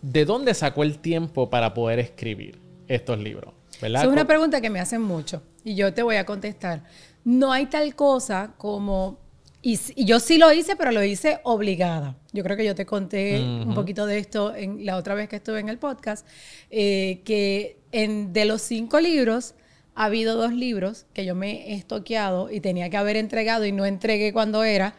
de 0.02 0.24
dónde 0.24 0.54
sacó 0.54 0.82
el 0.82 0.98
tiempo 0.98 1.50
para 1.50 1.74
poder 1.74 1.98
escribir 1.98 2.60
estos 2.86 3.18
libros? 3.18 3.54
Es 3.82 4.06
una 4.06 4.26
pregunta 4.26 4.60
que 4.60 4.70
me 4.70 4.80
hacen 4.80 5.02
mucho 5.02 5.42
y 5.64 5.74
yo 5.74 5.92
te 5.94 6.02
voy 6.02 6.16
a 6.16 6.26
contestar. 6.26 6.84
No 7.24 7.52
hay 7.52 7.66
tal 7.66 7.94
cosa 7.94 8.54
como, 8.56 9.18
y, 9.62 9.78
yo 10.04 10.18
sí 10.18 10.38
lo 10.38 10.52
hice, 10.52 10.76
pero 10.76 10.92
lo 10.92 11.02
hice 11.04 11.40
obligada. 11.44 12.16
Yo 12.32 12.42
creo 12.42 12.56
que 12.56 12.64
yo 12.64 12.74
te 12.74 12.86
conté 12.86 13.40
un 13.40 13.74
poquito 13.74 14.06
de 14.06 14.18
esto 14.18 14.54
en 14.54 14.84
la 14.84 14.96
otra 14.96 15.14
vez 15.14 15.28
que 15.28 15.36
estuve 15.36 15.60
en 15.60 15.68
el 15.68 15.78
podcast, 15.78 16.26
eh, 16.70 17.20
que 17.24 17.78
en, 17.92 18.32
de 18.32 18.44
los 18.44 18.62
cinco 18.62 19.00
libros, 19.00 19.54
ha 19.94 20.04
habido 20.04 20.36
dos 20.36 20.52
libros 20.52 21.06
que 21.12 21.24
yo 21.24 21.34
me 21.34 21.72
he 21.72 21.74
estoqueado 21.74 22.52
y 22.52 22.60
tenía 22.60 22.88
que 22.88 22.96
haber 22.96 23.16
entregado 23.16 23.66
y 23.66 23.72
no 23.72 23.84
entregué 23.84 24.32
cuando 24.32 24.62
era. 24.62 24.94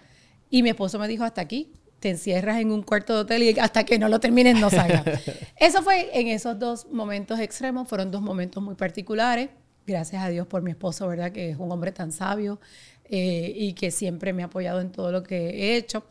Y 0.49 0.61
mi 0.61 0.69
esposo 0.69 0.99
me 0.99 1.07
dijo, 1.07 1.23
hasta 1.23 1.39
aquí, 1.39 1.71
te 1.99 2.09
encierras 2.09 2.59
en 2.59 2.71
un 2.71 2.81
cuarto 2.81 3.13
de 3.13 3.19
hotel 3.21 3.43
y 3.43 3.59
hasta 3.59 3.83
que 3.83 3.99
no 3.99 4.07
lo 4.07 4.19
termines 4.19 4.59
no 4.59 4.69
salgas. 4.69 5.03
Eso 5.57 5.81
fue 5.83 6.09
en 6.19 6.27
esos 6.27 6.57
dos 6.57 6.87
momentos 6.91 7.39
extremos, 7.39 7.87
fueron 7.87 8.11
dos 8.11 8.21
momentos 8.21 8.63
muy 8.63 8.75
particulares. 8.75 9.49
Gracias 9.85 10.23
a 10.23 10.29
Dios 10.29 10.47
por 10.47 10.61
mi 10.61 10.71
esposo, 10.71 11.07
¿verdad? 11.07 11.31
Que 11.31 11.49
es 11.49 11.57
un 11.57 11.71
hombre 11.71 11.91
tan 11.91 12.11
sabio 12.11 12.59
eh, 13.05 13.53
y 13.55 13.73
que 13.73 13.91
siempre 13.91 14.33
me 14.33 14.43
ha 14.43 14.45
apoyado 14.45 14.81
en 14.81 14.91
todo 14.91 15.11
lo 15.11 15.23
que 15.23 15.49
he 15.49 15.75
hecho. 15.75 16.03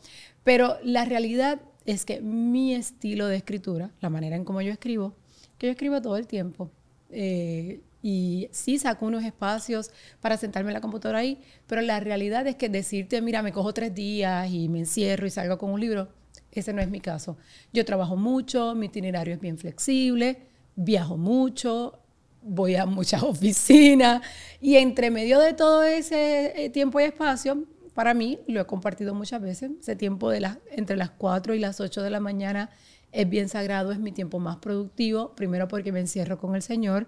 Pero 0.43 0.77
la 0.83 1.05
realidad 1.05 1.59
es 1.85 2.05
que 2.05 2.21
mi 2.21 2.75
estilo 2.75 3.27
de 3.27 3.37
escritura, 3.37 3.91
la 4.01 4.09
manera 4.09 4.35
en 4.35 4.43
cómo 4.43 4.61
yo 4.61 4.71
escribo, 4.71 5.15
que 5.57 5.67
yo 5.67 5.71
escribo 5.71 6.01
todo 6.01 6.17
el 6.17 6.27
tiempo. 6.27 6.69
Eh, 7.09 7.81
y 8.01 8.49
sí 8.51 8.79
saco 8.79 9.05
unos 9.05 9.23
espacios 9.23 9.91
para 10.21 10.37
sentarme 10.37 10.69
en 10.69 10.75
la 10.75 10.81
computadora 10.81 11.19
ahí, 11.19 11.41
pero 11.67 11.81
la 11.81 11.99
realidad 11.99 12.47
es 12.47 12.55
que 12.55 12.69
decirte, 12.69 13.21
mira, 13.21 13.41
me 13.41 13.51
cojo 13.51 13.73
tres 13.73 13.93
días 13.93 14.49
y 14.49 14.69
me 14.69 14.79
encierro 14.79 15.27
y 15.27 15.29
salgo 15.29 15.57
con 15.57 15.71
un 15.71 15.79
libro, 15.79 16.09
ese 16.51 16.73
no 16.73 16.81
es 16.81 16.89
mi 16.89 16.99
caso. 16.99 17.37
Yo 17.73 17.85
trabajo 17.85 18.15
mucho, 18.15 18.75
mi 18.75 18.87
itinerario 18.87 19.33
es 19.33 19.41
bien 19.41 19.57
flexible, 19.57 20.47
viajo 20.75 21.17
mucho, 21.17 21.99
voy 22.41 22.75
a 22.75 22.85
muchas 22.85 23.23
oficinas 23.23 24.21
y 24.61 24.75
entre 24.77 25.11
medio 25.11 25.39
de 25.39 25.53
todo 25.53 25.83
ese 25.83 26.65
eh, 26.65 26.69
tiempo 26.69 26.99
y 26.99 27.03
espacio, 27.03 27.65
para 27.93 28.13
mí, 28.13 28.39
lo 28.47 28.61
he 28.61 28.65
compartido 28.65 29.13
muchas 29.13 29.41
veces, 29.41 29.71
ese 29.81 29.95
tiempo 29.95 30.29
de 30.29 30.39
las, 30.39 30.59
entre 30.71 30.95
las 30.95 31.09
4 31.09 31.53
y 31.53 31.59
las 31.59 31.81
8 31.81 32.01
de 32.01 32.09
la 32.09 32.21
mañana 32.21 32.69
es 33.11 33.27
bien 33.27 33.49
sagrado, 33.49 33.91
es 33.91 33.99
mi 33.99 34.11
tiempo 34.11 34.39
más 34.39 34.57
productivo, 34.57 35.35
primero 35.35 35.67
porque 35.67 35.91
me 35.91 35.99
encierro 35.99 36.37
con 36.37 36.55
el 36.55 36.61
Señor, 36.61 37.07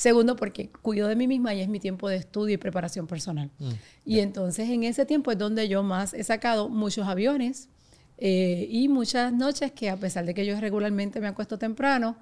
Segundo, 0.00 0.34
porque 0.34 0.70
cuido 0.80 1.08
de 1.08 1.14
mí 1.14 1.28
misma 1.28 1.52
y 1.52 1.60
es 1.60 1.68
mi 1.68 1.78
tiempo 1.78 2.08
de 2.08 2.16
estudio 2.16 2.54
y 2.54 2.56
preparación 2.56 3.06
personal. 3.06 3.50
Mm, 3.58 3.70
y 4.06 4.20
entonces 4.20 4.70
en 4.70 4.82
ese 4.84 5.04
tiempo 5.04 5.30
es 5.30 5.36
donde 5.36 5.68
yo 5.68 5.82
más 5.82 6.14
he 6.14 6.24
sacado 6.24 6.70
muchos 6.70 7.06
aviones 7.06 7.68
eh, 8.16 8.66
y 8.70 8.88
muchas 8.88 9.30
noches 9.30 9.72
que 9.72 9.90
a 9.90 9.98
pesar 9.98 10.24
de 10.24 10.32
que 10.32 10.46
yo 10.46 10.58
regularmente 10.58 11.20
me 11.20 11.28
acuesto 11.28 11.58
temprano, 11.58 12.16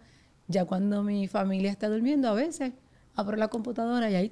ya 0.49 0.65
cuando 0.65 1.05
mi 1.05 1.29
familia 1.29 1.71
está 1.71 1.89
durmiendo 1.89 2.27
a 2.29 2.35
veces 2.35 2.73
abro 3.15 3.37
la 3.37 3.47
computadora 3.47 4.11
y 4.11 4.17
ahí... 4.17 4.29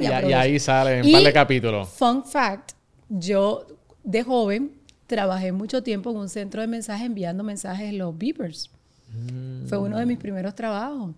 y, 0.00 0.32
ahí 0.32 0.58
sale 0.58 1.02
un 1.02 1.12
par 1.12 1.24
de 1.24 1.32
capítulos. 1.34 1.90
Fun 1.90 2.24
fact, 2.24 2.72
yo 3.10 3.66
de 4.02 4.22
joven 4.22 4.72
trabajé 5.06 5.52
mucho 5.52 5.82
tiempo 5.82 6.10
en 6.10 6.16
un 6.16 6.30
centro 6.30 6.62
de 6.62 6.68
mensajes 6.68 7.04
enviando 7.04 7.44
mensajes 7.44 7.90
en 7.90 7.98
los 7.98 8.16
beepers. 8.16 8.70
Fue 9.66 9.76
uno 9.76 9.98
de 9.98 10.06
mis 10.06 10.16
primeros 10.16 10.54
trabajos. 10.54 11.14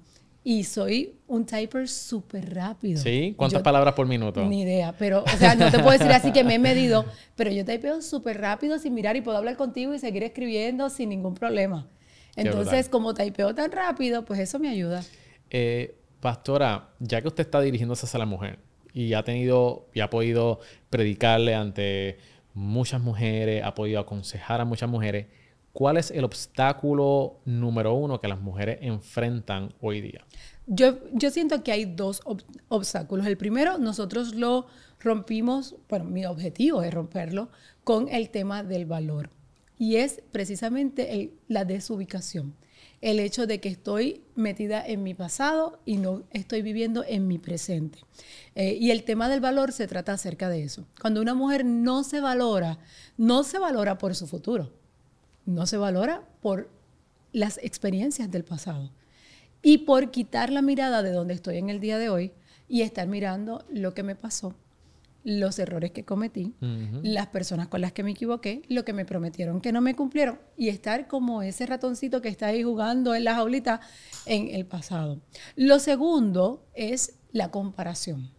Y 0.47 0.65
soy 0.65 1.15
un 1.27 1.47
typer 1.47 1.89
súper 1.89 2.55
rápido. 2.55 3.01
¿Sí? 3.01 3.33
¿Cuántas 3.37 3.61
Yo- 3.61 3.63
palabras 3.65 3.95
por 3.95 4.07
minuto? 4.07 4.45
Ni 4.45 4.61
idea, 4.63 4.95
pero, 4.99 5.25
o 5.25 5.39
sea, 5.39 5.55
no 5.55 5.71
te 5.71 5.79
puedo 5.79 5.93
decir 5.93 6.13
así 6.13 6.33
que 6.33 6.45
me 6.45 6.57
he 6.57 6.59
medido, 6.59 7.07
pero 7.35 7.51
yo 7.51 7.65
typeo 7.65 8.03
súper 8.03 8.41
rápido 8.43 8.79
sin 8.79 8.93
mirar 8.93 9.17
y 9.17 9.23
puedo 9.23 9.39
hablar 9.39 9.57
contigo 9.57 9.95
y 9.95 9.99
seguir 9.99 10.23
escribiendo 10.23 10.91
sin 10.91 11.09
ningún 11.09 11.35
problema. 11.35 11.89
Entonces, 12.37 12.91
como 12.91 13.15
typeo 13.15 13.55
tan 13.55 13.73
rápido, 13.73 14.25
pues 14.27 14.39
eso 14.39 14.59
me 14.59 14.69
ayuda. 14.69 15.03
Eh, 15.51 15.97
pastora, 16.21 16.91
ya 16.99 17.23
que 17.23 17.29
usted 17.29 17.45
está 17.45 17.61
dirigiéndose 17.61 18.05
hacia 18.07 18.19
la 18.19 18.27
mujer 18.27 18.59
y 18.93 19.15
ha 19.15 19.23
tenido 19.23 19.89
y 19.95 20.01
ha 20.01 20.11
podido 20.11 20.61
predicarle 20.91 21.55
ante 21.55 22.19
muchas 22.53 23.01
mujeres, 23.01 23.63
ha 23.65 23.75
podido 23.75 23.99
aconsejar 24.01 24.61
a 24.61 24.65
muchas 24.65 24.89
mujeres, 24.91 25.27
¿cuál 25.75 25.99
es 25.99 26.11
el 26.11 26.25
obstáculo 26.25 27.41
número 27.45 27.93
uno 27.93 28.21
que 28.21 28.29
las 28.29 28.41
mujeres 28.41 28.79
enfrentan 28.81 29.75
hoy 29.83 30.01
día? 30.01 30.25
Yo, 30.67 30.99
yo 31.13 31.31
siento 31.31 31.63
que 31.63 31.73
hay 31.73 31.85
dos 31.85 32.23
ob- 32.25 32.43
obstáculos. 32.69 33.27
El 33.27 33.37
primero, 33.37 33.77
nosotros 33.77 34.35
lo 34.35 34.67
rompimos, 35.01 35.77
bueno, 35.91 36.07
mi 36.07 36.25
objetivo 36.25 36.83
es 36.83 36.95
romperlo 36.95 37.51
con 37.85 38.09
el 38.09 38.31
tema 38.31 38.63
del 38.63 38.87
valor. 38.87 39.29
Y 39.79 39.97
es 39.97 40.23
precisamente 40.33 41.13
el- 41.13 41.33
la 41.49 41.67
desubicación. 41.67 42.55
El 43.01 43.19
hecho 43.21 43.47
de 43.47 43.61
que 43.61 43.69
estoy 43.69 44.23
metida 44.35 44.83
en 44.87 45.03
mi 45.03 45.13
pasado 45.13 45.81
y 45.85 45.99
no 45.99 46.23
estoy 46.31 46.63
viviendo 46.63 47.05
en 47.07 47.27
mi 47.29 47.37
presente. 47.39 47.99
Eh, 48.55 48.79
y 48.81 48.93
el 48.93 49.03
tema 49.05 49.29
del 49.29 49.41
valor 49.41 49.73
se 49.73 49.87
trata 49.87 50.13
acerca 50.15 50.49
de 50.49 50.63
eso. 50.63 50.87
Cuando 51.01 51.21
una 51.21 51.35
mujer 51.35 51.67
no 51.67 52.05
se 52.05 52.21
valora, 52.21 52.79
no 53.19 53.43
se 53.43 53.59
valora 53.59 53.99
por 53.99 54.15
su 54.15 54.27
futuro, 54.27 54.73
no 55.47 55.67
se 55.67 55.77
valora 55.77 56.27
por 56.41 56.71
las 57.33 57.59
experiencias 57.63 58.31
del 58.31 58.45
pasado 58.45 58.91
y 59.63 59.79
por 59.79 60.11
quitar 60.11 60.51
la 60.51 60.63
mirada 60.63 61.03
de 61.03 61.11
donde 61.11 61.35
estoy 61.35 61.57
en 61.57 61.71
el 61.71 61.81
día 61.81 61.99
de 61.99 62.09
hoy 62.09 62.33
y 62.69 62.83
estar 62.83 63.09
mirando 63.09 63.65
lo 63.71 63.95
que 63.95 64.03
me 64.03 64.15
pasó, 64.15 64.55
los 65.25 65.59
errores 65.59 65.91
que 65.91 66.05
cometí, 66.05 66.55
las 67.03 67.29
personas 67.29 67.69
con 67.69 67.81
las 67.81 67.93
que 67.93 68.03
me 68.03 68.11
equivoqué, 68.11 68.63
lo 68.69 68.85
que 68.85 68.93
me 68.93 69.07
prometieron 69.07 69.61
que 69.61 69.73
no 69.73 69.81
me 69.81 69.97
cumplieron 69.97 70.39
y 70.57 70.69
estar 70.69 71.09
como 71.09 71.43
ese 71.43 71.67
ratoncito 71.67 72.21
que 72.21 72.29
está 72.29 72.49
ahí 72.49 72.63
jugando 72.63 73.15
en 73.15 73.25
la 73.25 73.35
jaulita 73.35 73.81
en 74.27 74.55
el 74.55 74.67
pasado. 74.67 75.21
Lo 75.57 75.79
segundo 75.79 76.67
es 76.75 77.15
la 77.33 77.51
comparación. 77.51 78.31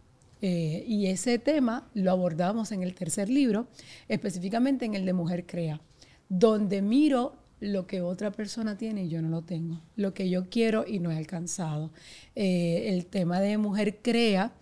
Eh, 0.42 0.84
y 0.86 1.06
ese 1.06 1.38
tema 1.38 1.88
lo 1.94 2.10
abordamos 2.10 2.70
en 2.70 2.82
el 2.82 2.94
tercer 2.94 3.28
libro, 3.28 3.68
específicamente 4.06 4.84
en 4.84 4.94
el 4.94 5.06
de 5.06 5.12
Mujer 5.12 5.46
Crea, 5.46 5.80
donde 6.28 6.82
miro 6.82 7.36
lo 7.60 7.86
que 7.86 8.02
otra 8.02 8.30
persona 8.30 8.76
tiene 8.76 9.04
y 9.04 9.08
yo 9.08 9.22
no 9.22 9.28
lo 9.28 9.42
tengo, 9.42 9.80
lo 9.96 10.12
que 10.12 10.28
yo 10.28 10.48
quiero 10.50 10.84
y 10.86 10.98
no 10.98 11.10
he 11.10 11.16
alcanzado. 11.16 11.90
Eh, 12.34 12.88
el 12.88 13.06
tema 13.06 13.40
de 13.40 13.58
Mujer 13.58 13.98
Crea, 14.02 14.52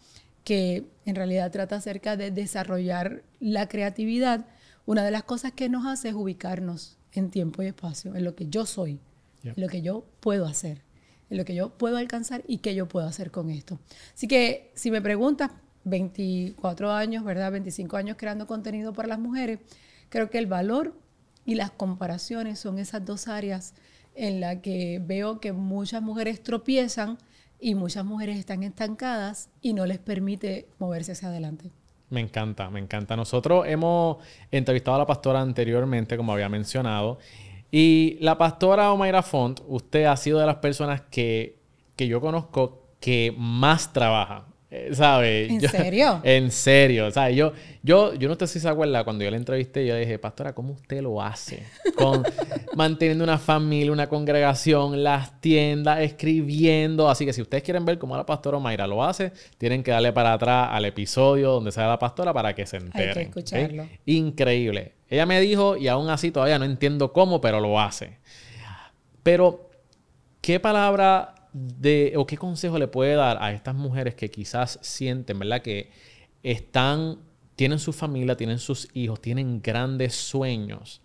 que 0.44 0.84
en 1.04 1.14
realidad 1.14 1.50
trata 1.50 1.76
acerca 1.76 2.16
de 2.16 2.30
desarrollar 2.30 3.22
la 3.40 3.68
creatividad, 3.68 4.46
una 4.86 5.04
de 5.04 5.10
las 5.10 5.24
cosas 5.24 5.52
que 5.52 5.68
nos 5.68 5.86
hace 5.86 6.10
es 6.10 6.14
ubicarnos 6.14 6.98
en 7.12 7.30
tiempo 7.30 7.62
y 7.62 7.66
espacio, 7.66 8.14
en 8.14 8.24
lo 8.24 8.34
que 8.34 8.48
yo 8.48 8.66
soy, 8.66 9.00
en 9.42 9.54
lo 9.56 9.68
que 9.68 9.82
yo 9.82 10.04
puedo 10.20 10.46
hacer, 10.46 10.82
en 11.30 11.38
lo 11.38 11.44
que 11.44 11.54
yo 11.54 11.70
puedo 11.70 11.96
alcanzar 11.96 12.44
y 12.46 12.58
qué 12.58 12.74
yo 12.74 12.86
puedo 12.86 13.06
hacer 13.06 13.30
con 13.30 13.50
esto. 13.50 13.78
Así 14.14 14.28
que 14.28 14.70
si 14.74 14.90
me 14.90 15.00
preguntas, 15.00 15.50
24 15.84 16.92
años, 16.92 17.24
¿verdad? 17.24 17.52
25 17.52 17.96
años 17.96 18.16
creando 18.18 18.46
contenido 18.46 18.92
para 18.92 19.08
las 19.08 19.18
mujeres, 19.18 19.60
creo 20.08 20.30
que 20.30 20.38
el 20.38 20.46
valor 20.46 20.94
y 21.44 21.54
las 21.54 21.70
comparaciones 21.70 22.58
son 22.58 22.78
esas 22.78 23.04
dos 23.04 23.28
áreas 23.28 23.74
en 24.14 24.40
las 24.40 24.56
que 24.58 25.00
veo 25.04 25.40
que 25.40 25.52
muchas 25.52 26.02
mujeres 26.02 26.42
tropiezan 26.42 27.18
y 27.60 27.74
muchas 27.74 28.04
mujeres 28.04 28.38
están 28.38 28.62
estancadas 28.62 29.48
y 29.60 29.72
no 29.72 29.86
les 29.86 29.98
permite 29.98 30.68
moverse 30.78 31.12
hacia 31.12 31.28
adelante. 31.28 31.70
Me 32.10 32.20
encanta, 32.20 32.70
me 32.70 32.78
encanta. 32.78 33.16
Nosotros 33.16 33.66
hemos 33.66 34.18
entrevistado 34.50 34.96
a 34.96 34.98
la 34.98 35.06
pastora 35.06 35.40
anteriormente, 35.40 36.16
como 36.16 36.32
había 36.32 36.48
mencionado, 36.48 37.18
y 37.70 38.18
la 38.20 38.38
pastora 38.38 38.92
Omaira 38.92 39.22
Font, 39.22 39.60
usted 39.66 40.04
ha 40.04 40.16
sido 40.16 40.38
de 40.38 40.46
las 40.46 40.56
personas 40.56 41.00
que, 41.10 41.58
que 41.96 42.06
yo 42.06 42.20
conozco 42.20 42.86
que 43.00 43.34
más 43.36 43.92
trabaja. 43.92 44.46
Eh, 44.76 44.88
¿Sabe? 44.92 45.46
¿En 45.46 45.60
Yo- 45.60 45.68
serio? 45.68 46.20
En 46.24 46.50
serio. 46.50 47.08
Yo, 47.30 47.52
yo, 47.82 48.14
yo 48.14 48.28
no 48.28 48.34
sé 48.34 48.46
si 48.46 48.58
se 48.60 48.68
acuerda, 48.68 49.04
cuando 49.04 49.22
yo 49.24 49.30
la 49.30 49.36
entrevisté, 49.36 49.86
yo 49.86 49.94
dije, 49.96 50.18
Pastora, 50.18 50.52
¿cómo 50.54 50.72
usted 50.72 51.00
lo 51.00 51.22
hace? 51.22 51.62
Con 51.96 52.24
manteniendo 52.76 53.22
una 53.22 53.38
familia, 53.38 53.92
una 53.92 54.08
congregación, 54.08 55.04
las 55.04 55.40
tiendas, 55.40 56.00
escribiendo. 56.00 57.08
Así 57.08 57.24
que 57.24 57.32
si 57.32 57.40
ustedes 57.42 57.62
quieren 57.62 57.84
ver 57.84 57.98
cómo 57.98 58.16
la 58.16 58.26
pastora 58.26 58.58
Mayra 58.58 58.86
lo 58.86 59.04
hace, 59.04 59.32
tienen 59.58 59.82
que 59.82 59.90
darle 59.92 60.12
para 60.12 60.32
atrás 60.32 60.68
al 60.72 60.84
episodio 60.84 61.50
donde 61.52 61.70
sale 61.72 61.88
la 61.88 61.98
pastora 61.98 62.32
para 62.32 62.54
que 62.54 62.66
se 62.66 62.78
enteren. 62.78 63.10
¿ok? 63.10 63.16
escucharlo. 63.28 63.86
Increíble. 64.06 64.92
Ella 65.08 65.26
me 65.26 65.40
dijo, 65.40 65.76
y 65.76 65.86
aún 65.88 66.08
así 66.10 66.30
todavía 66.30 66.58
no 66.58 66.64
entiendo 66.64 67.12
cómo, 67.12 67.40
pero 67.40 67.60
lo 67.60 67.78
hace. 67.78 68.18
Pero, 69.22 69.70
¿qué 70.40 70.58
palabra 70.60 71.33
de, 71.54 72.14
o 72.16 72.26
qué 72.26 72.36
consejo 72.36 72.78
le 72.78 72.88
puede 72.88 73.14
dar 73.14 73.38
a 73.40 73.52
estas 73.52 73.76
mujeres 73.76 74.16
que 74.16 74.28
quizás 74.28 74.78
sienten, 74.82 75.38
¿verdad? 75.38 75.62
Que 75.62 75.88
están, 76.42 77.20
tienen 77.54 77.78
su 77.78 77.92
familia, 77.92 78.36
tienen 78.36 78.58
sus 78.58 78.88
hijos, 78.92 79.22
tienen 79.22 79.62
grandes 79.62 80.14
sueños, 80.14 81.00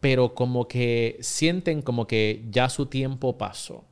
pero 0.00 0.34
como 0.34 0.68
que 0.68 1.18
sienten 1.20 1.82
como 1.82 2.06
que 2.06 2.44
ya 2.48 2.68
su 2.68 2.86
tiempo 2.86 3.36
pasó. 3.36 3.84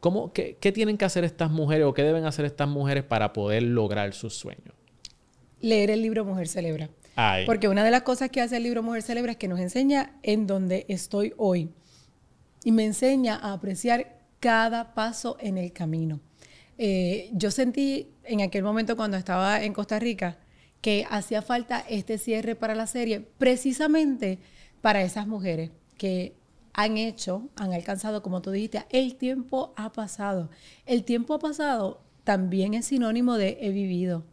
¿Cómo, 0.00 0.32
qué, 0.32 0.56
qué 0.60 0.72
tienen 0.72 0.96
que 0.96 1.04
hacer 1.04 1.24
estas 1.24 1.50
mujeres 1.50 1.86
o 1.86 1.92
qué 1.92 2.02
deben 2.02 2.24
hacer 2.24 2.46
estas 2.46 2.68
mujeres 2.68 3.04
para 3.04 3.34
poder 3.34 3.64
lograr 3.64 4.14
sus 4.14 4.34
sueños? 4.34 4.74
Leer 5.60 5.90
el 5.90 6.00
libro 6.00 6.24
Mujer 6.24 6.48
Celebra. 6.48 6.88
Ay. 7.16 7.44
Porque 7.44 7.68
una 7.68 7.84
de 7.84 7.90
las 7.90 8.02
cosas 8.02 8.30
que 8.30 8.40
hace 8.40 8.56
el 8.56 8.62
libro 8.62 8.82
Mujer 8.82 9.02
Celebra 9.02 9.32
es 9.32 9.38
que 9.38 9.48
nos 9.48 9.60
enseña 9.60 10.18
en 10.22 10.46
donde 10.46 10.86
estoy 10.88 11.34
hoy. 11.36 11.70
Y 12.64 12.72
me 12.72 12.84
enseña 12.84 13.36
a 13.36 13.52
apreciar 13.52 14.15
cada 14.40 14.94
paso 14.94 15.36
en 15.40 15.58
el 15.58 15.72
camino. 15.72 16.20
Eh, 16.78 17.30
yo 17.32 17.50
sentí 17.50 18.10
en 18.24 18.42
aquel 18.42 18.62
momento 18.62 18.96
cuando 18.96 19.16
estaba 19.16 19.62
en 19.62 19.72
Costa 19.72 19.98
Rica 19.98 20.38
que 20.80 21.06
hacía 21.08 21.42
falta 21.42 21.80
este 21.88 22.18
cierre 22.18 22.54
para 22.54 22.74
la 22.74 22.86
serie 22.86 23.20
precisamente 23.20 24.38
para 24.82 25.02
esas 25.02 25.26
mujeres 25.26 25.70
que 25.96 26.34
han 26.74 26.98
hecho, 26.98 27.48
han 27.56 27.72
alcanzado, 27.72 28.22
como 28.22 28.42
tú 28.42 28.50
dijiste, 28.50 28.84
el 28.90 29.16
tiempo 29.16 29.72
ha 29.76 29.92
pasado. 29.92 30.50
El 30.84 31.04
tiempo 31.04 31.32
ha 31.32 31.38
pasado 31.38 32.02
también 32.22 32.74
es 32.74 32.86
sinónimo 32.86 33.36
de 33.36 33.56
he 33.60 33.70
vivido, 33.70 34.24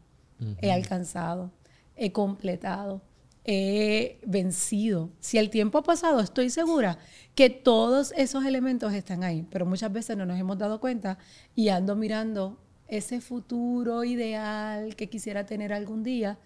he 0.61 0.71
alcanzado, 0.71 1.51
he 1.95 2.11
completado, 2.11 3.01
he 3.45 4.19
vencido. 4.25 5.09
Si 5.19 5.37
el 5.37 5.49
tiempo 5.49 5.79
ha 5.79 5.83
pasado, 5.83 6.19
estoy 6.19 6.49
segura 6.49 6.97
que 7.35 7.49
todos 7.49 8.13
esos 8.15 8.45
elementos 8.45 8.93
están 8.93 9.23
ahí, 9.23 9.45
pero 9.49 9.65
muchas 9.65 9.91
veces 9.91 10.15
no 10.17 10.25
nos 10.25 10.39
hemos 10.39 10.57
dado 10.57 10.79
cuenta 10.79 11.17
y 11.55 11.69
ando 11.69 11.95
mirando 11.95 12.57
ese 12.87 13.21
futuro 13.21 14.03
ideal 14.03 14.95
que 14.95 15.09
quisiera 15.09 15.45
tener 15.45 15.73
algún 15.73 16.03
día 16.03 16.37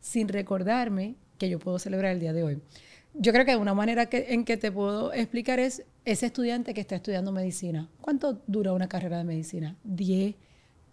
sin 0.00 0.28
recordarme 0.28 1.16
que 1.38 1.48
yo 1.48 1.58
puedo 1.58 1.78
celebrar 1.78 2.12
el 2.12 2.20
día 2.20 2.32
de 2.32 2.42
hoy. 2.42 2.62
Yo 3.14 3.32
creo 3.32 3.44
que 3.44 3.56
una 3.56 3.74
manera 3.74 4.08
en 4.10 4.44
que 4.44 4.56
te 4.56 4.70
puedo 4.70 5.12
explicar 5.12 5.58
es 5.58 5.84
ese 6.04 6.26
estudiante 6.26 6.74
que 6.74 6.82
está 6.82 6.96
estudiando 6.96 7.32
medicina. 7.32 7.88
¿Cuánto 8.00 8.42
dura 8.46 8.72
una 8.72 8.88
carrera 8.88 9.18
de 9.18 9.24
medicina? 9.24 9.76
10, 9.84 10.34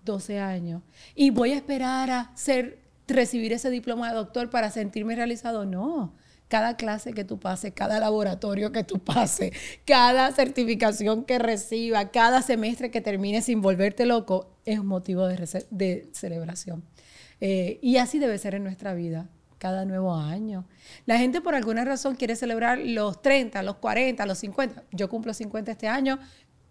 12 0.05 0.39
años. 0.39 0.81
Y 1.15 1.31
voy 1.31 1.51
a 1.51 1.55
esperar 1.55 2.09
a 2.09 2.31
ser, 2.35 2.79
recibir 3.07 3.53
ese 3.53 3.69
diploma 3.69 4.09
de 4.09 4.15
doctor 4.15 4.49
para 4.49 4.71
sentirme 4.71 5.15
realizado. 5.15 5.65
No. 5.65 6.13
Cada 6.47 6.77
clase 6.77 7.13
que 7.13 7.23
tú 7.23 7.39
pases, 7.39 7.73
cada 7.73 7.99
laboratorio 7.99 8.71
que 8.71 8.83
tú 8.83 8.99
pases, 8.99 9.51
cada 9.85 10.31
certificación 10.31 11.25
que 11.25 11.39
reciba, 11.39 12.11
cada 12.11 12.41
semestre 12.41 12.91
que 12.91 13.01
termine 13.01 13.41
sin 13.41 13.61
volverte 13.61 14.05
loco, 14.05 14.55
es 14.65 14.79
un 14.79 14.87
motivo 14.87 15.27
de, 15.27 15.65
de 15.71 16.09
celebración. 16.13 16.83
Eh, 17.41 17.79
y 17.81 17.97
así 17.97 18.19
debe 18.19 18.37
ser 18.37 18.55
en 18.55 18.63
nuestra 18.63 18.93
vida, 18.93 19.29
cada 19.57 19.85
nuevo 19.85 20.13
año. 20.13 20.65
La 21.05 21.17
gente 21.17 21.41
por 21.41 21.55
alguna 21.55 21.83
razón 21.85 22.15
quiere 22.15 22.35
celebrar 22.35 22.77
los 22.77 23.21
30, 23.21 23.63
los 23.63 23.77
40, 23.77 24.25
los 24.25 24.37
50. 24.39 24.83
Yo 24.91 25.09
cumplo 25.09 25.33
50 25.33 25.71
este 25.71 25.87
año. 25.87 26.19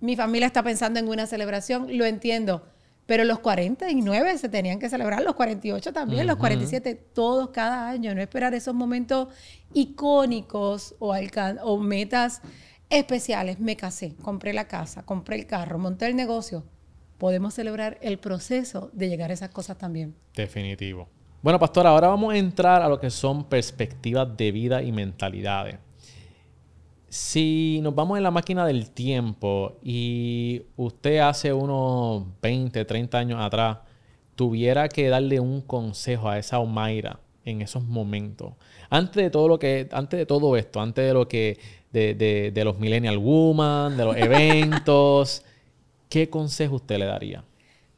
Mi 0.00 0.16
familia 0.16 0.46
está 0.46 0.62
pensando 0.62 0.98
en 0.98 1.08
una 1.08 1.26
celebración, 1.26 1.96
lo 1.96 2.04
entiendo. 2.04 2.66
Pero 3.12 3.24
los 3.24 3.40
49 3.40 4.38
se 4.38 4.48
tenían 4.48 4.78
que 4.78 4.88
celebrar, 4.88 5.22
los 5.22 5.34
48 5.34 5.92
también, 5.92 6.26
los 6.26 6.36
47, 6.36 6.94
todos 6.94 7.50
cada 7.50 7.90
año. 7.90 8.14
No 8.14 8.22
esperar 8.22 8.54
esos 8.54 8.74
momentos 8.74 9.28
icónicos 9.74 10.94
o, 10.98 11.14
o 11.62 11.78
metas 11.78 12.40
especiales. 12.88 13.60
Me 13.60 13.76
casé, 13.76 14.14
compré 14.22 14.54
la 14.54 14.66
casa, 14.66 15.02
compré 15.02 15.36
el 15.36 15.46
carro, 15.46 15.78
monté 15.78 16.06
el 16.06 16.16
negocio. 16.16 16.64
Podemos 17.18 17.52
celebrar 17.52 17.98
el 18.00 18.18
proceso 18.18 18.88
de 18.94 19.10
llegar 19.10 19.30
a 19.30 19.34
esas 19.34 19.50
cosas 19.50 19.76
también. 19.76 20.14
Definitivo. 20.34 21.06
Bueno, 21.42 21.58
pastor, 21.58 21.86
ahora 21.86 22.08
vamos 22.08 22.32
a 22.32 22.38
entrar 22.38 22.80
a 22.80 22.88
lo 22.88 22.98
que 22.98 23.10
son 23.10 23.44
perspectivas 23.44 24.34
de 24.38 24.52
vida 24.52 24.82
y 24.82 24.90
mentalidades. 24.90 25.76
Si 27.12 27.80
nos 27.82 27.94
vamos 27.94 28.16
en 28.16 28.22
la 28.22 28.30
máquina 28.30 28.66
del 28.66 28.88
tiempo 28.88 29.76
y 29.82 30.62
usted 30.78 31.18
hace 31.18 31.52
unos 31.52 32.24
20, 32.40 32.86
30 32.86 33.18
años 33.18 33.38
atrás 33.38 33.80
tuviera 34.34 34.88
que 34.88 35.10
darle 35.10 35.38
un 35.38 35.60
consejo 35.60 36.30
a 36.30 36.38
esa 36.38 36.58
Omaira 36.58 37.20
en 37.44 37.60
esos 37.60 37.84
momentos, 37.84 38.54
antes 38.88 39.22
de 39.22 39.28
todo 39.28 39.46
lo 39.46 39.58
que, 39.58 39.90
antes 39.92 40.20
de 40.20 40.24
todo 40.24 40.56
esto, 40.56 40.80
antes 40.80 41.06
de 41.06 41.12
lo 41.12 41.28
que, 41.28 41.58
de, 41.92 42.14
de 42.50 42.64
los 42.64 42.78
Millennial 42.78 43.18
Woman, 43.18 43.94
de 43.98 44.04
los 44.06 44.16
eventos, 44.16 45.44
¿qué 46.08 46.30
consejo 46.30 46.76
usted 46.76 46.98
le 46.98 47.04
daría? 47.04 47.44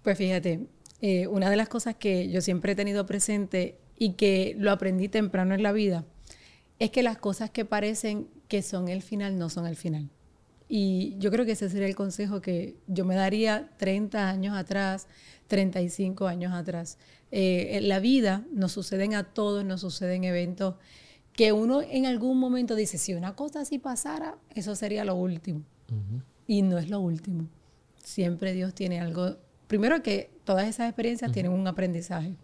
Pues 0.03 0.19
fíjate, 0.19 0.67
eh, 1.03 1.29
una 1.29 1.51
de 1.51 1.57
las 1.57 1.69
cosas 1.69 1.95
que 1.95 2.29
yo 2.31 2.41
siempre 2.41 2.73
he 2.73 2.75
tenido 2.75 3.07
presente 3.07 3.77
y 3.97 4.15
que 4.15 4.57
lo 4.59 4.73
aprendí 4.73 5.09
temprano 5.09 5.55
en 5.55 5.63
la 5.63 5.71
vida 5.71 6.05
es 6.79 6.91
que 6.91 7.03
las 7.03 7.19
cosas 7.19 7.51
que 7.51 7.65
parecen 7.65 8.29
que 8.49 8.63
son 8.63 8.89
el 8.89 9.03
final 9.03 9.39
no 9.39 9.49
son 9.51 9.67
el 9.67 9.77
final. 9.77 10.11
Y 10.69 11.17
yo 11.19 11.31
creo 11.31 11.45
que 11.45 11.53
ese 11.53 11.69
sería 11.69 11.87
el 11.87 11.95
consejo 11.95 12.41
que 12.41 12.77
yo 12.87 13.05
me 13.05 13.15
daría 13.15 13.71
30 13.77 14.29
años 14.29 14.57
atrás, 14.57 15.07
35 15.49 16.27
años 16.27 16.53
atrás. 16.53 16.99
Eh, 17.31 17.77
en 17.77 17.89
la 17.89 18.01
vida 18.01 18.45
nos 18.53 18.73
suceden 18.73 19.15
a 19.15 19.25
todos, 19.25 19.65
nos 19.65 19.83
suceden 19.83 20.25
eventos 20.25 20.77
que 21.35 21.53
uno 21.53 21.83
en 21.83 22.07
algún 22.07 22.39
momento 22.39 22.77
dice, 22.77 22.97
si 22.97 23.13
una 23.15 23.35
cosa 23.35 23.61
así 23.61 23.79
pasara, 23.79 24.37
eso 24.55 24.75
sería 24.77 25.05
lo 25.05 25.17
último. 25.17 25.63
Y 26.47 26.63
no 26.63 26.79
es 26.79 26.89
lo 26.89 27.01
último. 27.01 27.49
Siempre 28.03 28.53
Dios 28.53 28.75
tiene 28.75 29.01
algo. 29.01 29.37
Primero 29.67 30.03
que 30.03 30.31
todas 30.45 30.69
esas 30.69 30.89
experiencias 30.89 31.33
tienen 31.33 31.53
un 31.53 31.67
aprendizaje. 31.67 32.37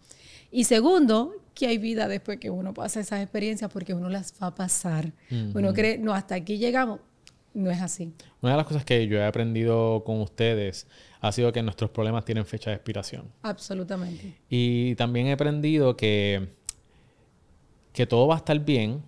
Y 0.51 0.65
segundo, 0.65 1.40
que 1.53 1.67
hay 1.67 1.77
vida 1.77 2.07
después 2.07 2.39
que 2.39 2.49
uno 2.49 2.73
pasa 2.73 2.99
esas 2.99 3.21
experiencias 3.21 3.71
porque 3.71 3.93
uno 3.93 4.09
las 4.09 4.33
va 4.41 4.47
a 4.47 4.55
pasar. 4.55 5.11
Uno 5.53 5.73
cree, 5.73 5.97
no, 5.97 6.13
hasta 6.13 6.35
aquí 6.35 6.57
llegamos. 6.57 6.99
No 7.53 7.69
es 7.69 7.81
así. 7.81 8.13
Una 8.41 8.53
de 8.53 8.57
las 8.57 8.65
cosas 8.65 8.85
que 8.85 9.07
yo 9.07 9.17
he 9.17 9.25
aprendido 9.25 10.03
con 10.05 10.21
ustedes 10.21 10.87
ha 11.19 11.31
sido 11.33 11.51
que 11.51 11.61
nuestros 11.61 11.91
problemas 11.91 12.23
tienen 12.23 12.45
fecha 12.45 12.69
de 12.69 12.77
expiración. 12.77 13.25
Absolutamente. 13.41 14.37
Y 14.49 14.95
también 14.95 15.27
he 15.27 15.33
aprendido 15.33 15.97
que, 15.97 16.47
que 17.91 18.05
todo 18.05 18.27
va 18.27 18.35
a 18.35 18.37
estar 18.37 18.57
bien 18.59 19.03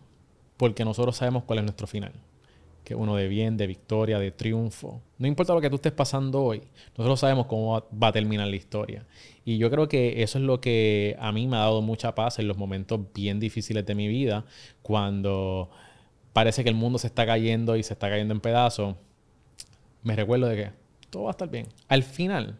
porque 0.57 0.83
nosotros 0.83 1.15
sabemos 1.15 1.43
cuál 1.45 1.59
es 1.59 1.65
nuestro 1.65 1.87
final 1.87 2.11
que 2.83 2.95
uno 2.95 3.15
de 3.15 3.27
bien, 3.27 3.57
de 3.57 3.67
victoria, 3.67 4.19
de 4.19 4.31
triunfo. 4.31 5.01
No 5.17 5.27
importa 5.27 5.53
lo 5.53 5.61
que 5.61 5.69
tú 5.69 5.75
estés 5.75 5.91
pasando 5.91 6.43
hoy, 6.43 6.61
nosotros 6.97 7.19
sabemos 7.19 7.45
cómo 7.47 7.83
va, 8.01 8.07
a 8.07 8.11
terminar 8.11 8.47
la 8.47 8.55
historia. 8.55 9.05
Y 9.45 9.57
yo 9.57 9.71
creo 9.71 9.87
que 9.87 10.21
eso 10.23 10.37
es 10.37 10.43
lo 10.43 10.59
que 10.59 11.15
a 11.19 11.31
mí 11.31 11.47
me 11.47 11.57
ha 11.57 11.61
dado 11.61 11.81
mucha 11.81 12.13
paz 12.15 12.39
en 12.39 12.47
los 12.47 12.57
momentos 12.57 12.99
bien 13.13 13.39
difíciles 13.39 13.85
de 13.85 13.95
mi 13.95 14.07
vida, 14.07 14.45
cuando 14.81 15.69
parece 16.33 16.63
que 16.63 16.69
el 16.69 16.75
mundo 16.75 16.99
se 16.99 17.07
está 17.07 17.25
cayendo 17.25 17.75
y 17.75 17.83
se 17.83 17.93
está 17.93 18.09
cayendo 18.09 18.33
en 18.33 18.41
pedazos. 18.41 18.95
Me 20.03 20.15
recuerdo 20.15 20.47
de 20.47 20.55
que 20.55 20.71
todo 21.09 21.23
va 21.23 21.29
a 21.29 21.31
estar 21.31 21.49
bien. 21.49 21.67
Al 21.87 22.03
final, 22.03 22.57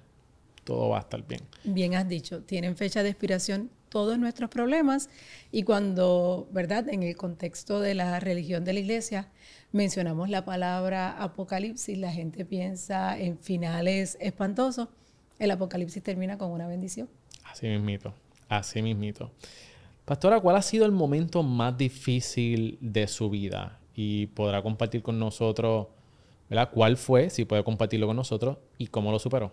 todo 0.63 0.89
va 0.89 0.97
a 0.97 1.01
estar 1.01 1.25
bien. 1.27 1.41
Bien 1.63 1.95
has 1.95 2.07
dicho, 2.07 2.43
tienen 2.43 2.77
fecha 2.77 3.03
de 3.03 3.09
expiración 3.09 3.69
todos 3.93 4.17
nuestros 4.17 4.50
problemas 4.50 5.07
y 5.51 5.62
cuando, 5.62 6.47
¿verdad? 6.51 6.89
En 6.89 7.03
el 7.03 7.15
contexto 7.15 7.79
de 7.79 7.93
la 7.93 8.19
religión 8.19 8.65
de 8.65 8.73
la 8.73 8.79
iglesia, 8.79 9.29
mencionamos 9.71 10.31
la 10.31 10.43
palabra 10.43 11.12
apocalipsis, 11.21 11.95
la 12.00 12.12
gente 12.12 12.43
piensa 12.43 13.15
en 13.19 13.38
finales 13.38 14.17
espantosos. 14.19 14.88
El 15.38 15.51
apocalipsis 15.51 16.01
termina 16.01 16.39
con 16.39 16.50
una 16.50 16.65
bendición. 16.65 17.07
Así 17.43 17.67
mismito, 17.67 18.15
así 18.50 18.81
mismito. 18.81 19.29
Pastora, 20.05 20.39
¿cuál 20.39 20.55
ha 20.55 20.63
sido 20.63 20.88
el 20.88 20.91
momento 20.91 21.43
más 21.43 21.77
difícil 21.77 22.79
de 22.81 23.05
su 23.05 23.29
vida? 23.29 23.79
Y 23.93 24.25
podrá 24.25 24.63
compartir 24.63 25.03
con 25.03 25.19
nosotros, 25.19 25.89
¿verdad? 26.50 26.71
¿Cuál 26.73 26.97
fue? 26.97 27.29
Si 27.29 27.45
puede 27.45 27.63
compartirlo 27.63 28.07
con 28.07 28.15
nosotros 28.15 28.57
y 28.79 28.88
cómo 28.88 29.12
lo 29.12 29.19
superó. 29.19 29.51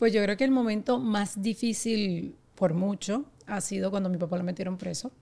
Pues 0.00 0.12
yo 0.12 0.20
creo 0.20 0.36
que 0.36 0.42
el 0.42 0.50
momento 0.50 0.98
más 0.98 1.40
difícil 1.40 2.34
por 2.56 2.74
mucho 2.74 3.24
ha 3.52 3.60
sido 3.60 3.90
cuando 3.90 4.08
mi 4.08 4.16
papá 4.16 4.38
lo 4.38 4.44
metieron 4.44 4.78
preso. 4.78 5.12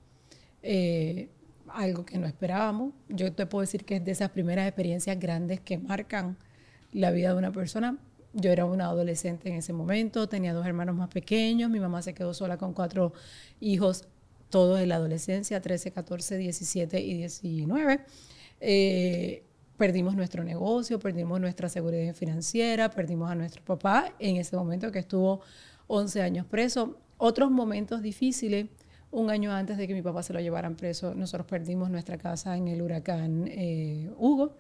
Eh, 0.63 1.29
algo 1.69 2.05
que 2.05 2.19
no 2.19 2.27
esperábamos. 2.27 2.93
Yo 3.09 3.33
te 3.33 3.47
puedo 3.47 3.63
decir 3.63 3.85
que 3.85 3.97
es 3.97 4.05
de 4.05 4.13
esas 4.13 4.31
primeras 4.31 4.67
experiencias 4.67 5.19
grandes 5.19 5.61
que 5.61 5.79
marcan 5.79 6.37
la 6.93 7.11
vida 7.11 7.33
de 7.33 7.39
una 7.39 7.53
persona. 7.53 7.99
Yo 8.33 8.53
era 8.53 8.65
una 8.65 8.87
adolescente 8.87 9.49
en 9.49 9.57
ese 9.57 9.73
momento, 9.73 10.29
tenía 10.29 10.53
dos 10.53 10.65
hermanos 10.65 10.95
más 10.95 11.09
pequeños, 11.09 11.69
mi 11.69 11.81
mamá 11.81 12.01
se 12.01 12.15
quedó 12.15 12.33
sola 12.33 12.57
con 12.59 12.73
cuatro 12.75 13.13
hijos, 13.59 14.05
todos 14.51 14.81
en 14.81 14.89
la 14.89 14.97
adolescencia, 14.97 15.61
13, 15.61 15.91
14, 15.91 16.39
17 16.39 17.01
y 17.01 17.15
19. 17.15 18.01
Eh, 18.61 19.43
perdimos 19.77 20.15
nuestro 20.15 20.45
negocio, 20.45 21.01
perdimos 21.01 21.41
nuestra 21.41 21.69
seguridad 21.69 22.15
financiera, 22.15 22.91
perdimos 22.91 23.29
a 23.29 23.35
nuestro 23.35 23.65
papá 23.65 24.13
en 24.21 24.37
ese 24.37 24.57
momento 24.57 24.93
que 24.93 25.01
estuvo 25.01 25.41
11 25.89 26.23
años 26.23 26.47
preso. 26.47 26.97
Otros 27.23 27.51
momentos 27.51 28.01
difíciles 28.01 28.69
un 29.11 29.29
año 29.29 29.53
antes 29.53 29.77
de 29.77 29.87
que 29.87 29.93
mi 29.93 30.01
papá 30.01 30.23
se 30.23 30.33
lo 30.33 30.41
llevaran 30.41 30.75
preso, 30.75 31.15
nosotros 31.15 31.47
perdimos 31.47 31.91
nuestra 31.91 32.17
casa 32.17 32.57
en 32.57 32.69
el 32.69 32.81
huracán 32.81 33.45
eh, 33.47 34.11
Hugo. 34.17 34.57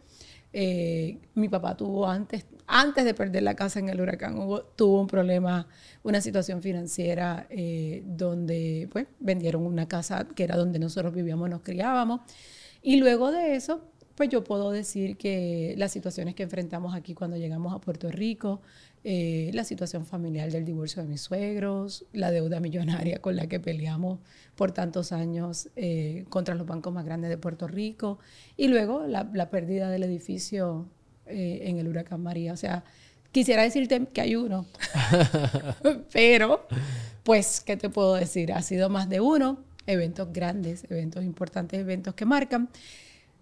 Eh, 0.53 1.17
mi 1.37 1.49
papá 1.49 1.75
tuvo 1.75 2.07
antes, 2.07 2.45
antes 2.67 3.07
de 3.07 3.15
perder 3.15 3.45
la 3.45 3.55
casa 3.55 3.79
en 3.79 3.89
el 3.89 3.99
huracán 3.99 4.39
Hugo, 4.39 4.61
tuvo 4.77 5.01
un 5.01 5.07
problema, 5.07 5.69
una 6.03 6.21
situación 6.21 6.61
financiera 6.61 7.47
eh, 7.49 8.03
donde 8.05 8.91
pues 8.93 9.07
vendieron 9.21 9.65
una 9.65 9.89
casa 9.89 10.27
que 10.37 10.45
era 10.45 10.57
donde 10.57 10.79
nosotros 10.79 11.15
vivíamos, 11.15 11.49
nos 11.49 11.63
criábamos. 11.63 12.21
Y 12.83 12.97
luego 12.97 13.33
de 13.33 13.55
eso, 13.55 13.81
pues 14.15 14.29
yo 14.29 14.45
puedo 14.45 14.71
decir 14.71 15.17
que 15.17 15.75
las 15.79 15.93
situaciones 15.93 16.35
que 16.35 16.43
enfrentamos 16.43 16.95
aquí 16.95 17.15
cuando 17.15 17.37
llegamos 17.37 17.75
a 17.75 17.81
Puerto 17.81 18.11
Rico, 18.11 18.61
eh, 19.03 19.51
la 19.55 19.65
situación 19.65 20.05
familiar 20.05 20.51
del 20.53 20.65
divorcio 20.65 21.03
de 21.03 21.09
mis 21.09 21.23
suegros, 21.23 22.05
la 22.13 22.31
deuda 22.31 22.61
millonaria 22.61 23.21
con 23.23 23.35
la 23.35 23.47
que 23.47 23.59
peleamos 23.59 24.19
por 24.57 24.73
tantos 24.73 25.13
años 25.13 25.71
eh, 25.77 26.27
contra 26.29 26.55
los 26.55 26.67
bancos 26.67 26.93
más 26.93 27.07
grandes 27.07 27.31
de 27.31 27.39
Puerto 27.39 27.67
Rico 27.67 28.19
y 28.59 28.69
luego 28.69 29.07
la, 29.07 29.51
pérdida 29.51 29.89
del 29.89 30.03
edificio 30.03 30.87
eh, 31.27 31.63
en 31.65 31.79
el 31.79 31.89
huracán 31.89 32.23
María. 32.23 32.53
O 32.53 32.59
sea, 32.59 32.85
quisiera 33.33 33.63
decirte 33.63 34.07
que 34.13 34.21
hay 34.21 34.37
uno, 34.37 34.67
pero 36.13 36.67
pues, 37.23 37.61
¿qué 37.61 37.79
te 37.79 37.89
puedo 37.89 38.15
decir? 38.17 38.53
Ha 38.53 38.61
sido 38.61 38.91
más 38.91 39.09
de 39.09 39.21
uno, 39.21 39.61
eventos 39.87 40.33
grandes, 40.33 40.85
eventos 40.91 41.25
importantes, 41.25 41.81
eventos 41.81 42.15
que 42.15 42.27
marcan, 42.27 42.69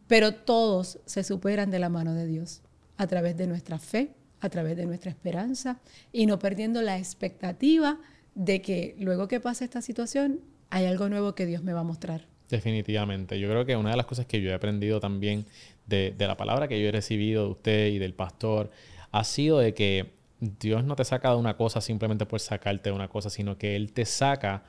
pero 0.08 0.32
todos 0.34 0.98
se 1.04 1.22
superan 1.22 1.70
de 1.70 1.78
la 1.78 1.90
mano 1.90 2.14
de 2.14 2.26
Dios 2.26 2.62
a 2.96 3.06
través 3.06 3.36
de 3.36 3.46
nuestra 3.46 3.78
fe, 3.78 4.10
a 4.40 4.48
través 4.48 4.76
de 4.76 4.86
nuestra 4.86 5.10
esperanza 5.10 5.80
y 6.12 6.26
no 6.26 6.38
perdiendo 6.38 6.82
la 6.82 6.98
expectativa 6.98 7.98
de 8.34 8.62
que 8.62 8.96
luego 8.98 9.28
que 9.28 9.38
pase 9.38 9.64
esta 9.64 9.82
situación 9.82 10.40
hay 10.70 10.86
algo 10.86 11.08
nuevo 11.08 11.34
que 11.34 11.46
Dios 11.46 11.62
me 11.62 11.72
va 11.72 11.80
a 11.80 11.84
mostrar. 11.84 12.26
Definitivamente. 12.48 13.38
Yo 13.38 13.48
creo 13.48 13.66
que 13.66 13.76
una 13.76 13.90
de 13.90 13.96
las 13.96 14.06
cosas 14.06 14.26
que 14.26 14.40
yo 14.40 14.50
he 14.50 14.54
aprendido 14.54 15.00
también 15.00 15.44
de, 15.86 16.14
la 16.18 16.36
palabra 16.36 16.66
que 16.66 16.80
yo 16.80 16.88
he 16.88 16.92
recibido 16.92 17.44
de 17.44 17.50
usted 17.50 17.86
y 17.88 17.98
del 17.98 18.14
pastor 18.14 18.70
ha 19.10 19.24
sido 19.24 19.58
de 19.58 19.74
que 19.74 20.12
Dios 20.40 20.84
no 20.84 20.96
te 20.96 21.04
saca 21.04 21.30
de 21.30 21.36
una 21.36 21.56
cosa 21.56 21.80
simplemente 21.80 22.24
por 22.24 22.40
sacarte 22.40 22.90
de 22.90 22.96
una 22.96 23.08
cosa, 23.08 23.28
sino 23.28 23.58
que 23.58 23.76
Él 23.76 23.92
te 23.92 24.04
saca 24.06 24.62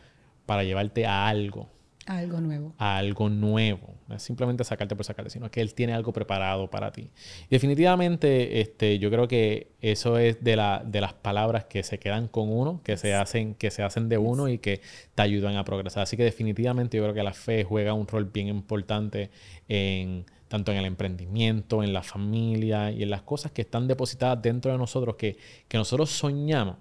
para 0.46 0.64
llevarte 0.64 1.06
a 1.06 1.28
algo 1.28 1.70
algo 2.06 2.42
nuevo. 2.42 2.74
A 2.78 2.98
algo 2.98 3.30
nuevo. 3.30 3.96
No 4.08 4.16
es 4.16 4.24
simplemente 4.24 4.64
sacarte 4.64 4.96
por 4.96 5.06
sacarte, 5.06 5.30
sino 5.30 5.52
que 5.52 5.62
Él 5.62 5.74
tiene 5.74 5.94
algo 5.94 6.12
preparado 6.12 6.70
para 6.70 6.92
ti. 6.92 7.12
definitivamente, 7.50 8.62
este, 8.62 8.98
yo 8.98 9.12
creo 9.12 9.28
que 9.28 9.72
eso 9.82 10.18
es 10.18 10.44
de, 10.44 10.56
la, 10.56 10.84
de 10.86 11.02
las 11.02 11.14
palabras 11.14 11.66
que 11.66 11.84
se 11.84 12.00
quedan 12.00 12.28
con 12.28 12.52
uno, 12.52 12.82
que 12.84 12.98
se, 12.98 13.14
hacen, 13.14 13.54
que 13.54 13.70
se 13.70 13.84
hacen 13.84 14.10
de 14.10 14.18
uno 14.18 14.50
y 14.50 14.58
que 14.58 14.82
te 15.14 15.22
ayudan 15.22 15.56
a 15.56 15.64
progresar. 15.64 16.04
Así 16.04 16.18
que 16.18 16.24
definitivamente 16.24 16.98
yo 16.98 17.04
creo 17.04 17.14
que 17.14 17.24
la 17.24 17.34
fe 17.34 17.64
juega 17.64 17.94
un 17.94 18.08
rol 18.08 18.26
bien 18.26 18.48
importante 18.48 19.30
en 19.68 20.26
tanto 20.48 20.72
en 20.72 20.80
el 20.80 20.86
emprendimiento, 20.86 21.84
en 21.84 21.94
la 21.94 22.02
familia 22.02 22.92
y 22.92 23.04
en 23.04 23.12
las 23.12 23.22
cosas 23.22 23.52
que 23.52 23.62
están 23.62 23.88
depositadas 23.88 24.42
dentro 24.42 24.72
de 24.72 24.80
nosotros 24.80 25.16
que, 25.16 25.38
que 25.68 25.78
nosotros 25.78 26.10
soñamos. 26.10 26.78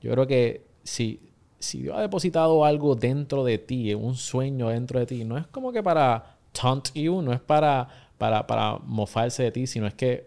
Yo 0.00 0.12
creo 0.12 0.26
que 0.28 0.64
si, 0.84 1.29
si 1.60 1.82
Dios 1.82 1.96
ha 1.96 2.00
depositado 2.00 2.64
algo 2.64 2.96
dentro 2.96 3.44
de 3.44 3.58
ti, 3.58 3.94
un 3.94 4.16
sueño 4.16 4.70
dentro 4.70 4.98
de 4.98 5.06
ti, 5.06 5.24
no 5.24 5.38
es 5.38 5.46
como 5.46 5.72
que 5.72 5.82
para 5.82 6.38
taunt 6.52 6.92
you, 6.94 7.22
no 7.22 7.32
es 7.32 7.40
para, 7.40 7.86
para, 8.18 8.46
para 8.46 8.78
mofarse 8.78 9.42
de 9.44 9.52
ti, 9.52 9.66
sino 9.66 9.86
es 9.86 9.94
que 9.94 10.26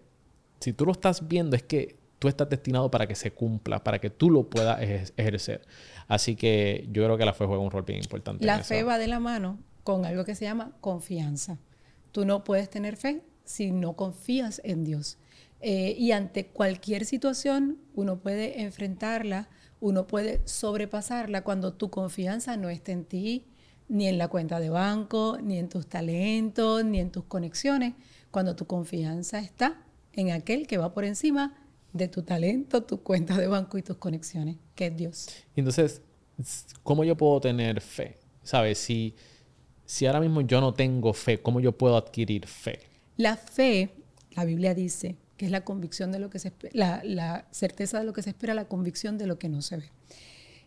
si 0.59 0.71
tú 0.71 0.85
lo 0.85 0.91
estás 0.91 1.27
viendo, 1.27 1.55
es 1.55 1.63
que 1.63 1.97
tú 2.19 2.27
estás 2.29 2.49
destinado 2.49 2.89
para 2.89 3.07
que 3.07 3.15
se 3.15 3.31
cumpla, 3.31 3.83
para 3.83 3.99
que 3.99 4.09
tú 4.09 4.29
lo 4.29 4.49
puedas 4.49 4.79
ejercer. 5.17 5.65
Así 6.07 6.35
que 6.35 6.87
yo 6.91 7.03
creo 7.03 7.17
que 7.17 7.25
la 7.25 7.33
fe 7.33 7.45
juega 7.45 7.61
un 7.61 7.71
rol 7.71 7.83
bien 7.83 7.99
importante. 7.99 8.45
La 8.45 8.63
fe 8.63 8.83
va 8.83 8.97
de 8.97 9.07
la 9.07 9.19
mano 9.19 9.59
con 9.83 10.05
algo 10.05 10.23
que 10.23 10.35
se 10.35 10.45
llama 10.45 10.71
confianza. 10.79 11.57
Tú 12.13 12.25
no 12.25 12.43
puedes 12.43 12.69
tener 12.69 12.95
fe 12.95 13.23
si 13.43 13.71
no 13.71 13.97
confías 13.97 14.61
en 14.63 14.85
Dios. 14.85 15.17
Eh, 15.59 15.95
y 15.97 16.11
ante 16.11 16.47
cualquier 16.47 17.05
situación, 17.05 17.79
uno 17.93 18.19
puede 18.19 18.61
enfrentarla 18.61 19.49
uno 19.83 20.07
puede 20.07 20.39
sobrepasarla 20.45 21.43
cuando 21.43 21.73
tu 21.73 21.89
confianza 21.89 22.55
no 22.55 22.69
está 22.69 22.93
en 22.93 23.03
ti, 23.03 23.47
ni 23.89 24.07
en 24.07 24.17
la 24.17 24.29
cuenta 24.29 24.61
de 24.61 24.69
banco, 24.69 25.37
ni 25.43 25.59
en 25.59 25.67
tus 25.67 25.87
talentos, 25.87 26.85
ni 26.85 27.01
en 27.01 27.11
tus 27.11 27.25
conexiones, 27.25 27.93
cuando 28.31 28.55
tu 28.55 28.65
confianza 28.65 29.39
está 29.39 29.85
en 30.13 30.31
aquel 30.31 30.67
que 30.67 30.77
va 30.77 30.93
por 30.93 31.03
encima 31.03 31.53
de 31.91 32.07
tu 32.07 32.23
talento, 32.23 32.83
tu 32.83 33.03
cuenta 33.03 33.37
de 33.37 33.47
banco 33.47 33.77
y 33.77 33.81
tus 33.81 33.97
conexiones, 33.97 34.55
que 34.73 34.87
es 34.87 34.95
Dios. 34.95 35.27
Entonces, 35.53 36.01
¿cómo 36.83 37.03
yo 37.03 37.17
puedo 37.17 37.41
tener 37.41 37.81
fe? 37.81 38.19
¿Sabes? 38.41 38.77
Si, 38.77 39.13
si 39.85 40.05
ahora 40.05 40.21
mismo 40.21 40.39
yo 40.39 40.61
no 40.61 40.73
tengo 40.73 41.11
fe, 41.11 41.41
¿cómo 41.41 41.59
yo 41.59 41.77
puedo 41.77 41.97
adquirir 41.97 42.47
fe? 42.47 42.79
La 43.17 43.35
fe, 43.35 43.89
la 44.31 44.45
Biblia 44.45 44.73
dice, 44.73 45.17
que 45.37 45.45
es 45.45 45.51
la 45.51 45.63
convicción 45.63 46.11
de 46.11 46.19
lo 46.19 46.29
que 46.29 46.39
se 46.39 46.53
la, 46.73 47.01
la 47.03 47.47
certeza 47.51 47.99
de 47.99 48.05
lo 48.05 48.13
que 48.13 48.21
se 48.21 48.29
espera, 48.29 48.53
la 48.53 48.67
convicción 48.67 49.17
de 49.17 49.27
lo 49.27 49.39
que 49.39 49.49
no 49.49 49.61
se 49.61 49.77
ve. 49.77 49.91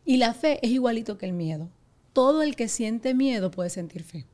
Y 0.05 0.19
la 0.19 0.35
fe 0.35 0.59
es 0.63 0.71
igualito 0.71 1.19
que 1.19 1.27
el 1.27 1.33
miedo. 1.33 1.69
Todo 2.13 2.43
el 2.43 2.57
que 2.57 2.69
siente 2.69 3.15
miedo 3.15 3.51
puede 3.51 3.71
sentir 3.71 4.03
fe. 4.03 4.25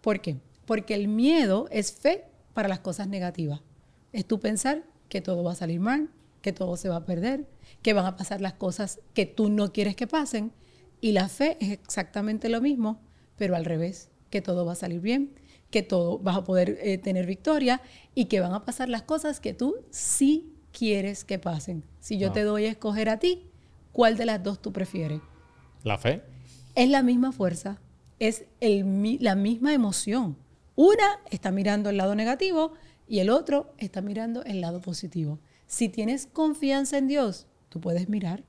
¿Por 0.00 0.20
qué? 0.20 0.36
Porque 0.66 0.94
el 0.94 1.08
miedo 1.08 1.68
es 1.70 1.92
fe 1.92 2.24
para 2.54 2.68
las 2.68 2.80
cosas 2.80 3.08
negativas. 3.08 3.60
Es 4.12 4.26
tú 4.26 4.40
pensar 4.40 4.84
que 5.08 5.20
todo 5.20 5.42
va 5.44 5.52
a 5.52 5.56
salir 5.56 5.80
mal, 5.80 6.10
que 6.42 6.52
todo 6.52 6.76
se 6.76 6.88
va 6.88 6.96
a 6.96 7.04
perder, 7.04 7.46
que 7.82 7.92
van 7.92 8.06
a 8.06 8.16
pasar 8.16 8.40
las 8.40 8.54
cosas 8.54 9.00
que 9.14 9.26
tú 9.26 9.48
no 9.48 9.72
quieres 9.72 9.96
que 9.96 10.06
pasen. 10.06 10.52
Y 11.00 11.12
la 11.12 11.28
fe 11.28 11.56
es 11.60 11.72
exactamente 11.72 12.48
lo 12.48 12.60
mismo, 12.60 13.00
pero 13.36 13.54
al 13.54 13.64
revés, 13.64 14.10
que 14.30 14.42
todo 14.42 14.64
va 14.64 14.72
a 14.72 14.76
salir 14.76 15.00
bien, 15.00 15.34
que 15.70 15.82
todo 15.82 16.18
vas 16.18 16.36
a 16.36 16.44
poder 16.44 16.78
eh, 16.82 16.98
tener 16.98 17.26
victoria 17.26 17.82
y 18.14 18.26
que 18.26 18.40
van 18.40 18.52
a 18.52 18.64
pasar 18.64 18.88
las 18.88 19.02
cosas 19.02 19.40
que 19.40 19.54
tú 19.54 19.76
sí 19.90 20.54
quieres 20.72 21.24
que 21.24 21.38
pasen. 21.38 21.84
Si 22.00 22.18
yo 22.18 22.32
te 22.32 22.42
doy 22.42 22.66
a 22.66 22.70
escoger 22.70 23.08
a 23.08 23.18
ti, 23.18 23.50
¿cuál 23.92 24.16
de 24.16 24.26
las 24.26 24.42
dos 24.42 24.60
tú 24.60 24.72
prefieres? 24.72 25.20
La 25.84 25.98
fe. 25.98 26.22
Es 26.74 26.88
la 26.88 27.02
misma 27.02 27.32
fuerza, 27.32 27.80
es 28.18 28.44
el, 28.60 29.18
la 29.20 29.34
misma 29.34 29.74
emoción. 29.74 30.36
Una 30.76 31.20
está 31.30 31.50
mirando 31.50 31.90
el 31.90 31.96
lado 31.96 32.14
negativo 32.14 32.72
y 33.08 33.18
el 33.18 33.30
otro 33.30 33.74
está 33.78 34.00
mirando 34.00 34.44
el 34.44 34.60
lado 34.60 34.80
positivo. 34.80 35.40
Si 35.66 35.88
tienes 35.88 36.26
confianza 36.26 36.98
en 36.98 37.08
Dios, 37.08 37.46
tú 37.68 37.80
puedes 37.80 38.08
mirar 38.08 38.44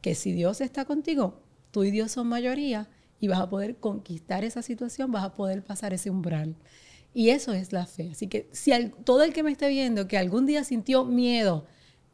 que 0.00 0.14
si 0.14 0.32
Dios 0.32 0.60
está 0.60 0.84
contigo, 0.84 1.40
tú 1.70 1.84
y 1.84 1.90
Dios 1.90 2.12
son 2.12 2.28
mayoría 2.28 2.88
y 3.22 3.28
vas 3.28 3.38
a 3.38 3.48
poder 3.48 3.76
conquistar 3.76 4.42
esa 4.42 4.62
situación, 4.62 5.12
vas 5.12 5.22
a 5.22 5.32
poder 5.32 5.62
pasar 5.62 5.94
ese 5.94 6.10
umbral. 6.10 6.56
Y 7.14 7.28
eso 7.28 7.52
es 7.52 7.72
la 7.72 7.86
fe. 7.86 8.08
Así 8.10 8.26
que 8.26 8.48
si 8.50 8.72
todo 9.04 9.22
el 9.22 9.32
que 9.32 9.44
me 9.44 9.52
esté 9.52 9.68
viendo 9.68 10.08
que 10.08 10.18
algún 10.18 10.44
día 10.44 10.64
sintió 10.64 11.04
miedo 11.04 11.64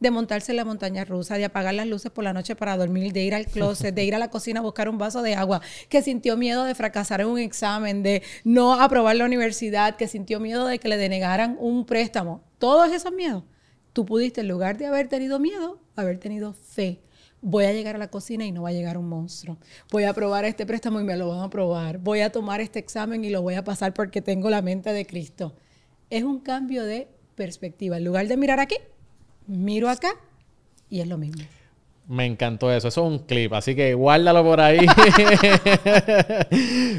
de 0.00 0.10
montarse 0.10 0.52
en 0.52 0.56
la 0.56 0.66
montaña 0.66 1.06
rusa, 1.06 1.38
de 1.38 1.46
apagar 1.46 1.72
las 1.72 1.86
luces 1.86 2.10
por 2.10 2.24
la 2.24 2.34
noche 2.34 2.56
para 2.56 2.76
dormir, 2.76 3.14
de 3.14 3.24
ir 3.24 3.34
al 3.34 3.46
closet, 3.46 3.94
de 3.94 4.04
ir 4.04 4.14
a 4.14 4.18
la 4.18 4.28
cocina 4.28 4.60
a 4.60 4.62
buscar 4.62 4.90
un 4.90 4.98
vaso 4.98 5.22
de 5.22 5.34
agua, 5.34 5.62
que 5.88 6.02
sintió 6.02 6.36
miedo 6.36 6.64
de 6.64 6.74
fracasar 6.74 7.22
en 7.22 7.28
un 7.28 7.38
examen, 7.38 8.02
de 8.02 8.22
no 8.44 8.74
aprobar 8.74 9.16
la 9.16 9.24
universidad, 9.24 9.96
que 9.96 10.08
sintió 10.08 10.40
miedo 10.40 10.66
de 10.66 10.78
que 10.78 10.88
le 10.88 10.98
denegaran 10.98 11.56
un 11.58 11.86
préstamo, 11.86 12.44
todos 12.58 12.92
esos 12.92 13.12
miedos 13.12 13.44
Tú 13.98 14.06
pudiste, 14.06 14.42
en 14.42 14.48
lugar 14.48 14.78
de 14.78 14.86
haber 14.86 15.08
tenido 15.08 15.40
miedo, 15.40 15.80
haber 15.96 16.18
tenido 16.18 16.52
fe. 16.52 17.00
Voy 17.40 17.64
a 17.64 17.72
llegar 17.72 17.94
a 17.94 17.98
la 17.98 18.08
cocina 18.08 18.44
y 18.44 18.52
no 18.52 18.62
va 18.62 18.70
a 18.70 18.72
llegar 18.72 18.98
un 18.98 19.08
monstruo. 19.08 19.58
Voy 19.90 20.04
a 20.04 20.12
probar 20.12 20.44
este 20.44 20.66
préstamo 20.66 21.00
y 21.00 21.04
me 21.04 21.16
lo 21.16 21.28
van 21.28 21.40
a 21.40 21.50
probar. 21.50 21.98
Voy 21.98 22.20
a 22.20 22.30
tomar 22.30 22.60
este 22.60 22.78
examen 22.78 23.24
y 23.24 23.30
lo 23.30 23.42
voy 23.42 23.54
a 23.54 23.64
pasar 23.64 23.94
porque 23.94 24.20
tengo 24.20 24.50
la 24.50 24.62
mente 24.62 24.92
de 24.92 25.06
Cristo. 25.06 25.54
Es 26.10 26.24
un 26.24 26.40
cambio 26.40 26.84
de 26.84 27.08
perspectiva. 27.34 27.96
En 27.98 28.04
lugar 28.04 28.26
de 28.26 28.36
mirar 28.36 28.60
aquí, 28.60 28.76
miro 29.46 29.88
acá 29.88 30.10
y 30.90 31.00
es 31.00 31.06
lo 31.06 31.18
mismo. 31.18 31.42
Me 32.08 32.26
encantó 32.26 32.72
eso. 32.72 32.88
Eso 32.88 33.06
es 33.06 33.12
un 33.12 33.18
clip, 33.20 33.52
así 33.52 33.74
que 33.76 33.94
guárdalo 33.94 34.42
por 34.42 34.60
ahí. 34.60 34.78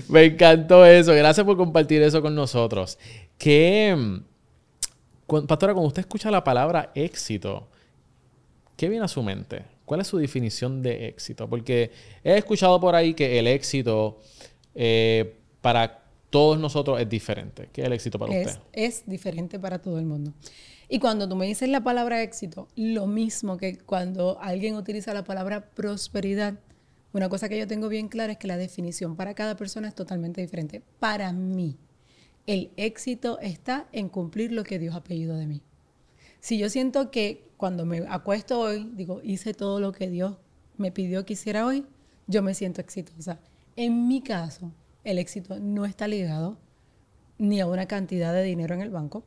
Me 0.08 0.26
encantó 0.26 0.86
eso. 0.86 1.14
Gracias 1.14 1.46
por 1.46 1.58
compartir 1.58 2.02
eso 2.04 2.22
con 2.22 2.36
nosotros. 2.36 3.00
Que 3.38 4.22
Pastora, 5.30 5.74
cuando 5.74 5.88
usted 5.88 6.02
escucha 6.02 6.32
la 6.32 6.44
palabra 6.44 6.92
éxito, 6.96 7.68
¿qué 8.76 8.90
viene 8.90 9.06
a 9.06 9.08
su 9.08 9.22
mente? 9.22 9.64
¿Cuál 9.90 10.02
es 10.02 10.08
su 10.08 10.20
definición 10.20 10.84
de 10.84 11.08
éxito? 11.08 11.50
Porque 11.50 11.90
he 12.24 12.38
escuchado 12.38 12.80
por 12.80 12.94
ahí 12.94 13.16
que 13.16 13.40
el 13.40 13.48
éxito 13.48 14.20
eh, 14.76 15.34
para 15.62 16.04
todos 16.30 16.60
nosotros 16.60 17.02
es 17.02 17.10
diferente. 17.10 17.70
¿Qué 17.74 17.82
es 17.82 17.88
el 17.88 17.94
éxito 17.94 18.20
para 18.20 18.32
usted? 18.32 18.60
Es 18.72 19.02
diferente 19.08 19.58
para 19.58 19.80
todo 19.82 19.98
el 19.98 20.06
mundo. 20.06 20.32
Y 20.90 21.00
cuando 21.00 21.28
tú 21.28 21.36
me 21.36 21.48
dices 21.48 21.70
la 21.70 21.84
palabra 21.84 22.22
éxito, 22.22 22.68
lo 22.76 23.08
mismo 23.08 23.58
que 23.58 23.80
cuando 23.80 24.38
alguien 24.40 24.76
utiliza 24.76 25.12
la 25.12 25.24
palabra 25.24 25.72
prosperidad, 25.72 26.60
una 27.12 27.28
cosa 27.28 27.50
que 27.50 27.58
yo 27.58 27.66
tengo 27.66 27.90
bien 27.90 28.10
clara 28.10 28.34
es 28.34 28.38
que 28.38 28.46
la 28.46 28.58
definición 28.58 29.16
para 29.16 29.34
cada 29.34 29.56
persona 29.56 29.88
es 29.88 29.96
totalmente 29.96 30.40
diferente. 30.40 30.84
Para 31.00 31.34
mí, 31.34 31.78
el 32.46 32.70
éxito 32.78 33.40
está 33.40 33.88
en 33.92 34.08
cumplir 34.08 34.52
lo 34.52 34.64
que 34.64 34.78
Dios 34.78 34.96
ha 34.96 35.04
pedido 35.04 35.36
de 35.36 35.48
mí. 35.48 35.64
Si 36.40 36.58
yo 36.58 36.70
siento 36.70 37.12
que 37.12 37.48
cuando 37.58 37.86
me 37.86 38.06
acuesto 38.08 38.60
hoy, 38.60 38.90
digo, 38.94 39.22
hice 39.24 39.54
todo 39.54 39.80
lo 39.80 39.92
que 39.92 40.10
Dios 40.10 40.36
me 40.78 40.92
pidió 40.92 41.26
que 41.26 41.34
hiciera 41.34 41.66
hoy, 41.66 41.86
yo 42.28 42.42
me 42.42 42.54
siento 42.54 42.82
exitosa. 42.82 43.40
En 43.76 44.08
mi 44.08 44.22
caso, 44.22 44.72
el 45.04 45.18
éxito 45.18 45.60
no 45.60 45.86
está 45.86 46.08
ligado 46.08 46.58
ni 47.38 47.60
a 47.60 47.68
una 47.68 47.88
cantidad 47.88 48.34
de 48.34 48.44
dinero 48.44 48.76
en 48.76 48.82
el 48.82 48.90
banco, 48.90 49.24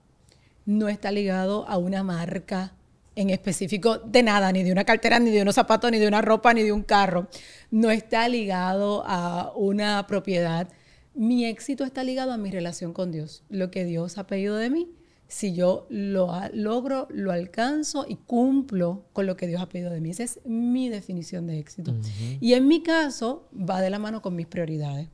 no 0.64 0.88
está 0.88 1.10
ligado 1.10 1.66
a 1.68 1.76
una 1.78 2.02
marca 2.02 2.74
en 3.14 3.30
específico 3.30 3.98
de 3.98 4.22
nada, 4.22 4.52
ni 4.52 4.62
de 4.62 4.72
una 4.72 4.84
cartera, 4.84 5.18
ni 5.18 5.30
de 5.30 5.42
unos 5.42 5.54
zapatos, 5.54 5.90
ni 5.90 5.98
de 5.98 6.08
una 6.08 6.22
ropa, 6.22 6.54
ni 6.54 6.62
de 6.62 6.72
un 6.72 6.82
carro. 6.82 7.28
No 7.70 7.90
está 7.90 8.28
ligado 8.28 9.04
a 9.06 9.52
una 9.54 10.06
propiedad 10.06 10.68
mi 11.14 11.44
éxito 11.44 11.84
está 11.84 12.04
ligado 12.04 12.32
a 12.32 12.38
mi 12.38 12.50
relación 12.50 12.94
con 12.94 13.12
Dios, 13.12 13.42
lo 13.50 13.70
que 13.70 13.84
Dios 13.84 14.16
ha 14.16 14.26
pedido 14.26 14.56
de 14.56 14.70
mí. 14.70 14.88
Si 15.32 15.54
yo 15.54 15.86
lo 15.88 16.30
logro, 16.52 17.08
lo 17.10 17.32
alcanzo 17.32 18.04
y 18.06 18.16
cumplo 18.16 19.06
con 19.14 19.24
lo 19.24 19.34
que 19.34 19.46
Dios 19.46 19.62
ha 19.62 19.66
pedido 19.66 19.90
de 19.90 19.98
mí. 19.98 20.10
Esa 20.10 20.24
es 20.24 20.40
mi 20.44 20.90
definición 20.90 21.46
de 21.46 21.58
éxito. 21.58 21.94
Y 22.38 22.52
en 22.52 22.68
mi 22.68 22.82
caso 22.82 23.48
va 23.58 23.80
de 23.80 23.88
la 23.88 23.98
mano 23.98 24.20
con 24.20 24.36
mis 24.36 24.46
prioridades. 24.46 25.08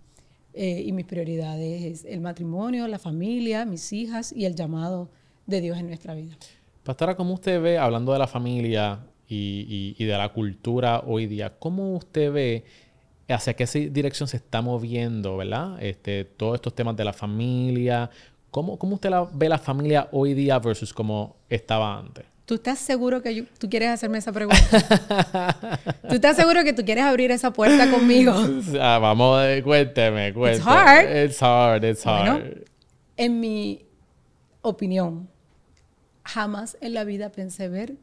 Eh, 0.55 0.83
y 0.85 0.91
mis 0.91 1.07
prioridades 1.07 1.85
es 1.85 2.05
el 2.05 2.21
matrimonio, 2.21 2.89
la 2.89 2.99
familia, 2.99 3.65
mis 3.65 3.93
hijas 3.93 4.33
y 4.33 4.45
el 4.45 4.57
llamado 4.57 5.09
de 5.47 5.61
Dios 5.61 5.79
en 5.79 5.87
nuestra 5.87 6.15
vida. 6.15 6.37
Pastora, 6.83 7.15
¿cómo 7.15 7.35
usted 7.35 7.63
ve, 7.63 7.79
hablando 7.79 8.13
de 8.13 8.19
la 8.19 8.27
familia 8.27 9.07
y, 9.29 9.95
y 9.97 10.05
de 10.05 10.19
la 10.19 10.33
cultura 10.33 11.05
hoy 11.07 11.29
día, 11.29 11.57
cómo 11.61 11.95
usted 11.95 12.33
ve 12.33 12.65
hacia 13.29 13.55
qué 13.55 13.67
dirección 13.91 14.29
se 14.29 14.39
está 14.39 14.63
moviendo, 14.63 15.37
¿verdad? 15.37 15.81
Este, 15.81 16.25
todos 16.25 16.57
estos 16.57 16.75
temas 16.75 16.97
de 16.97 17.05
la 17.05 17.13
familia. 17.13 18.11
¿Cómo, 18.51 18.79
cómo 18.79 18.95
usted 18.95 19.11
ve 19.35 19.49
la 19.49 19.59
familia 19.59 20.09
hoy 20.13 20.35
día 20.35 20.59
versus 20.59 20.93
como 20.93 21.37
estaba 21.49 21.99
antes? 21.99 22.25
¿Tú 22.45 22.55
estás 22.55 22.79
seguro 22.79 23.23
que 23.23 23.43
tú 23.59 23.69
quieres 23.69 23.91
hacerme 23.91 24.19
esa 24.19 24.33
pregunta? 24.33 25.79
¿Tú 26.09 26.15
estás 26.15 26.35
seguro 26.35 26.65
que 26.65 26.73
tú 26.73 26.83
quieres 26.83 27.05
abrir 27.05 27.31
esa 27.31 27.53
puerta 27.53 27.91
conmigo? 27.91 28.33
Ah, 28.81 28.99
vamos, 28.99 29.39
cuénteme, 29.63 30.33
cuénteme. 30.33 30.57
It's 30.57 30.67
hard. 30.67 31.25
It's 31.25 31.43
hard, 31.43 31.85
it's 31.85 32.07
hard. 32.07 32.65
en 33.17 33.41
mi 33.41 33.85
opinión, 34.63 35.29
jamás 36.25 36.79
en 36.81 36.95
la 36.95 37.05
vida 37.05 37.31
pensé 37.31 37.69
ver 37.69 37.97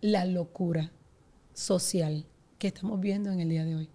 la 0.00 0.24
locura 0.24 0.92
social 1.52 2.26
que 2.58 2.68
estamos 2.68 3.00
viendo 3.00 3.32
en 3.32 3.40
el 3.40 3.48
día 3.48 3.64
de 3.64 3.74
hoy 3.74 3.90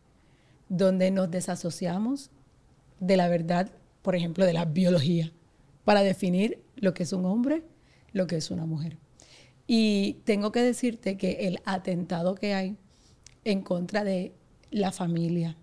donde 0.70 1.12
nos 1.12 1.30
desasociamos 1.30 2.32
de 3.00 3.18
la 3.18 3.28
verdad, 3.28 3.70
por 4.02 4.16
ejemplo, 4.16 4.46
de 4.46 4.54
la 4.54 4.66
biología, 4.66 5.32
para 5.86 6.04
definir 6.04 6.62
lo 6.76 6.94
que 6.94 7.04
es 7.04 7.14
un 7.14 7.26
hombre, 7.26 7.64
lo 8.12 8.28
que 8.28 8.36
es 8.36 8.52
una 8.52 8.66
mujer. 8.66 8.98
Y 9.68 10.18
tengo 10.26 10.52
que 10.52 10.62
decirte 10.62 11.18
que 11.18 11.48
el 11.48 11.62
atentado 11.66 12.36
que 12.36 12.54
hay 12.54 12.76
en 13.44 13.62
contra 13.62 14.04
de 14.04 14.34
la 14.72 14.92
familia, 14.92 15.56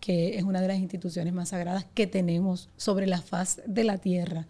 que 0.00 0.36
es 0.36 0.42
una 0.42 0.60
de 0.60 0.68
las 0.68 0.78
instituciones 0.78 1.32
más 1.32 1.50
sagradas 1.50 1.86
que 1.94 2.06
tenemos 2.06 2.68
sobre 2.76 3.06
la 3.06 3.22
faz 3.22 3.62
de 3.66 3.84
la 3.84 3.98
tierra 3.98 4.46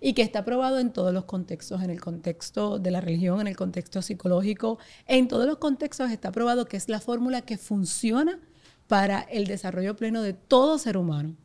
y 0.00 0.14
que 0.14 0.22
está 0.22 0.44
probado 0.44 0.78
en 0.80 0.92
todos 0.92 1.12
los 1.12 1.24
contextos, 1.24 1.82
en 1.82 1.90
el 1.90 2.00
contexto 2.00 2.78
de 2.78 2.90
la 2.90 3.00
religión, 3.00 3.40
en 3.40 3.46
el 3.48 3.56
contexto 3.56 4.02
psicológico, 4.02 4.78
en 5.06 5.28
todos 5.28 5.46
los 5.46 5.58
contextos 5.58 6.10
está 6.10 6.32
probado 6.32 6.66
que 6.66 6.76
es 6.76 6.88
la 6.88 7.00
fórmula 7.00 7.42
que 7.42 7.58
funciona 7.58 8.40
para 8.88 9.20
el 9.20 9.46
desarrollo 9.46 9.96
pleno 9.96 10.22
de 10.22 10.32
todo 10.32 10.78
ser 10.78 10.96
humano. 10.96 11.36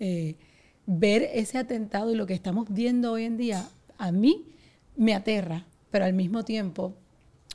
Eh, 0.00 0.36
ver 0.86 1.28
ese 1.34 1.58
atentado 1.58 2.12
y 2.12 2.16
lo 2.16 2.26
que 2.26 2.34
estamos 2.34 2.66
viendo 2.70 3.12
hoy 3.12 3.24
en 3.24 3.36
día, 3.36 3.68
a 3.98 4.12
mí 4.12 4.46
me 4.96 5.14
aterra, 5.14 5.66
pero 5.90 6.04
al 6.04 6.14
mismo 6.14 6.44
tiempo 6.44 6.94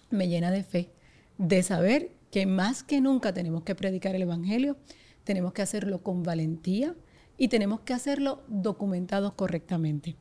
me 0.09 0.27
llena 0.27 0.51
de 0.51 0.63
fe, 0.63 0.89
de 1.37 1.63
saber 1.63 2.11
que 2.29 2.45
más 2.45 2.83
que 2.83 3.01
nunca 3.01 3.33
tenemos 3.33 3.63
que 3.63 3.75
predicar 3.75 4.15
el 4.15 4.23
Evangelio, 4.23 4.77
tenemos 5.23 5.53
que 5.53 5.61
hacerlo 5.61 6.01
con 6.01 6.23
valentía 6.23 6.95
y 7.37 7.47
tenemos 7.47 7.81
que 7.81 7.93
hacerlo 7.93 8.43
documentado 8.47 9.35
correctamente, 9.35 10.15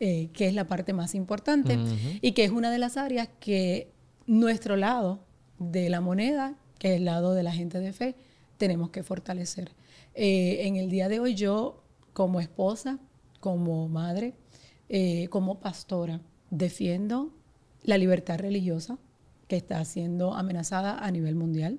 eh, 0.00 0.28
que 0.32 0.48
es 0.48 0.54
la 0.54 0.66
parte 0.66 0.92
más 0.92 1.14
importante 1.14 1.78
y 2.20 2.32
que 2.32 2.44
es 2.44 2.50
una 2.50 2.70
de 2.70 2.78
las 2.78 2.96
áreas 2.96 3.28
que 3.40 3.90
nuestro 4.26 4.76
lado 4.76 5.20
de 5.58 5.90
la 5.90 6.00
moneda 6.00 6.56
que 6.78 6.94
es 6.94 6.96
el 6.96 7.04
lado 7.04 7.34
de 7.34 7.42
la 7.42 7.52
gente 7.52 7.80
de 7.80 7.92
fe, 7.92 8.14
tenemos 8.56 8.90
que 8.90 9.02
fortalecer. 9.02 9.72
Eh, 10.14 10.66
en 10.66 10.76
el 10.76 10.90
día 10.90 11.08
de 11.08 11.20
hoy 11.20 11.34
yo, 11.34 11.82
como 12.18 12.40
esposa, 12.40 12.98
como 13.38 13.88
madre, 13.88 14.34
eh, 14.88 15.28
como 15.28 15.60
pastora, 15.60 16.20
defiendo 16.50 17.32
la 17.84 17.96
libertad 17.96 18.40
religiosa 18.40 18.98
que 19.46 19.54
está 19.54 19.84
siendo 19.84 20.34
amenazada 20.34 20.98
a 20.98 21.12
nivel 21.12 21.36
mundial. 21.36 21.78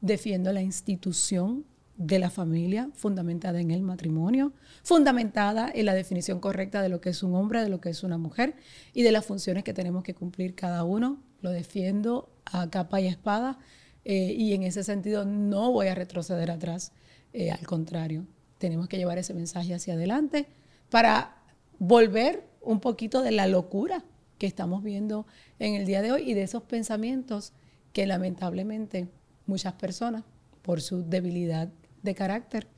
Defiendo 0.00 0.52
la 0.52 0.60
institución 0.60 1.66
de 1.96 2.18
la 2.18 2.30
familia 2.30 2.90
fundamentada 2.94 3.60
en 3.60 3.70
el 3.70 3.82
matrimonio, 3.82 4.54
fundamentada 4.82 5.70
en 5.72 5.86
la 5.86 5.94
definición 5.94 6.40
correcta 6.40 6.82
de 6.82 6.88
lo 6.88 7.00
que 7.00 7.10
es 7.10 7.22
un 7.22 7.36
hombre, 7.36 7.62
de 7.62 7.68
lo 7.68 7.80
que 7.80 7.90
es 7.90 8.02
una 8.02 8.18
mujer 8.18 8.56
y 8.92 9.04
de 9.04 9.12
las 9.12 9.24
funciones 9.24 9.62
que 9.62 9.72
tenemos 9.72 10.02
que 10.02 10.16
cumplir 10.16 10.56
cada 10.56 10.82
uno. 10.82 11.22
Lo 11.42 11.52
defiendo 11.52 12.28
a 12.44 12.68
capa 12.70 13.00
y 13.00 13.06
espada 13.06 13.60
eh, 14.04 14.34
y 14.36 14.52
en 14.52 14.64
ese 14.64 14.82
sentido 14.82 15.24
no 15.24 15.70
voy 15.70 15.86
a 15.86 15.94
retroceder 15.94 16.50
atrás. 16.50 16.90
Eh, 17.32 17.52
al 17.52 17.64
contrario, 17.64 18.26
tenemos 18.60 18.88
que 18.88 18.98
llevar 18.98 19.18
ese 19.18 19.34
mensaje 19.34 19.74
hacia 19.74 19.94
adelante 19.94 20.46
para 20.90 21.34
volver 21.78 22.44
un 22.60 22.78
poquito 22.78 23.22
de 23.22 23.32
la 23.32 23.46
locura 23.46 24.04
que 24.38 24.46
estamos 24.46 24.84
viendo 24.84 25.26
en 25.58 25.74
el 25.74 25.86
día 25.86 26.02
de 26.02 26.12
hoy 26.12 26.30
y 26.30 26.34
de 26.34 26.42
esos 26.42 26.62
pensamientos 26.62 27.52
que 27.92 28.06
lamentablemente 28.06 29.08
muchas 29.46 29.72
personas, 29.72 30.24
por 30.62 30.82
su 30.82 31.02
debilidad 31.08 31.70
de 32.02 32.14
carácter 32.14 32.68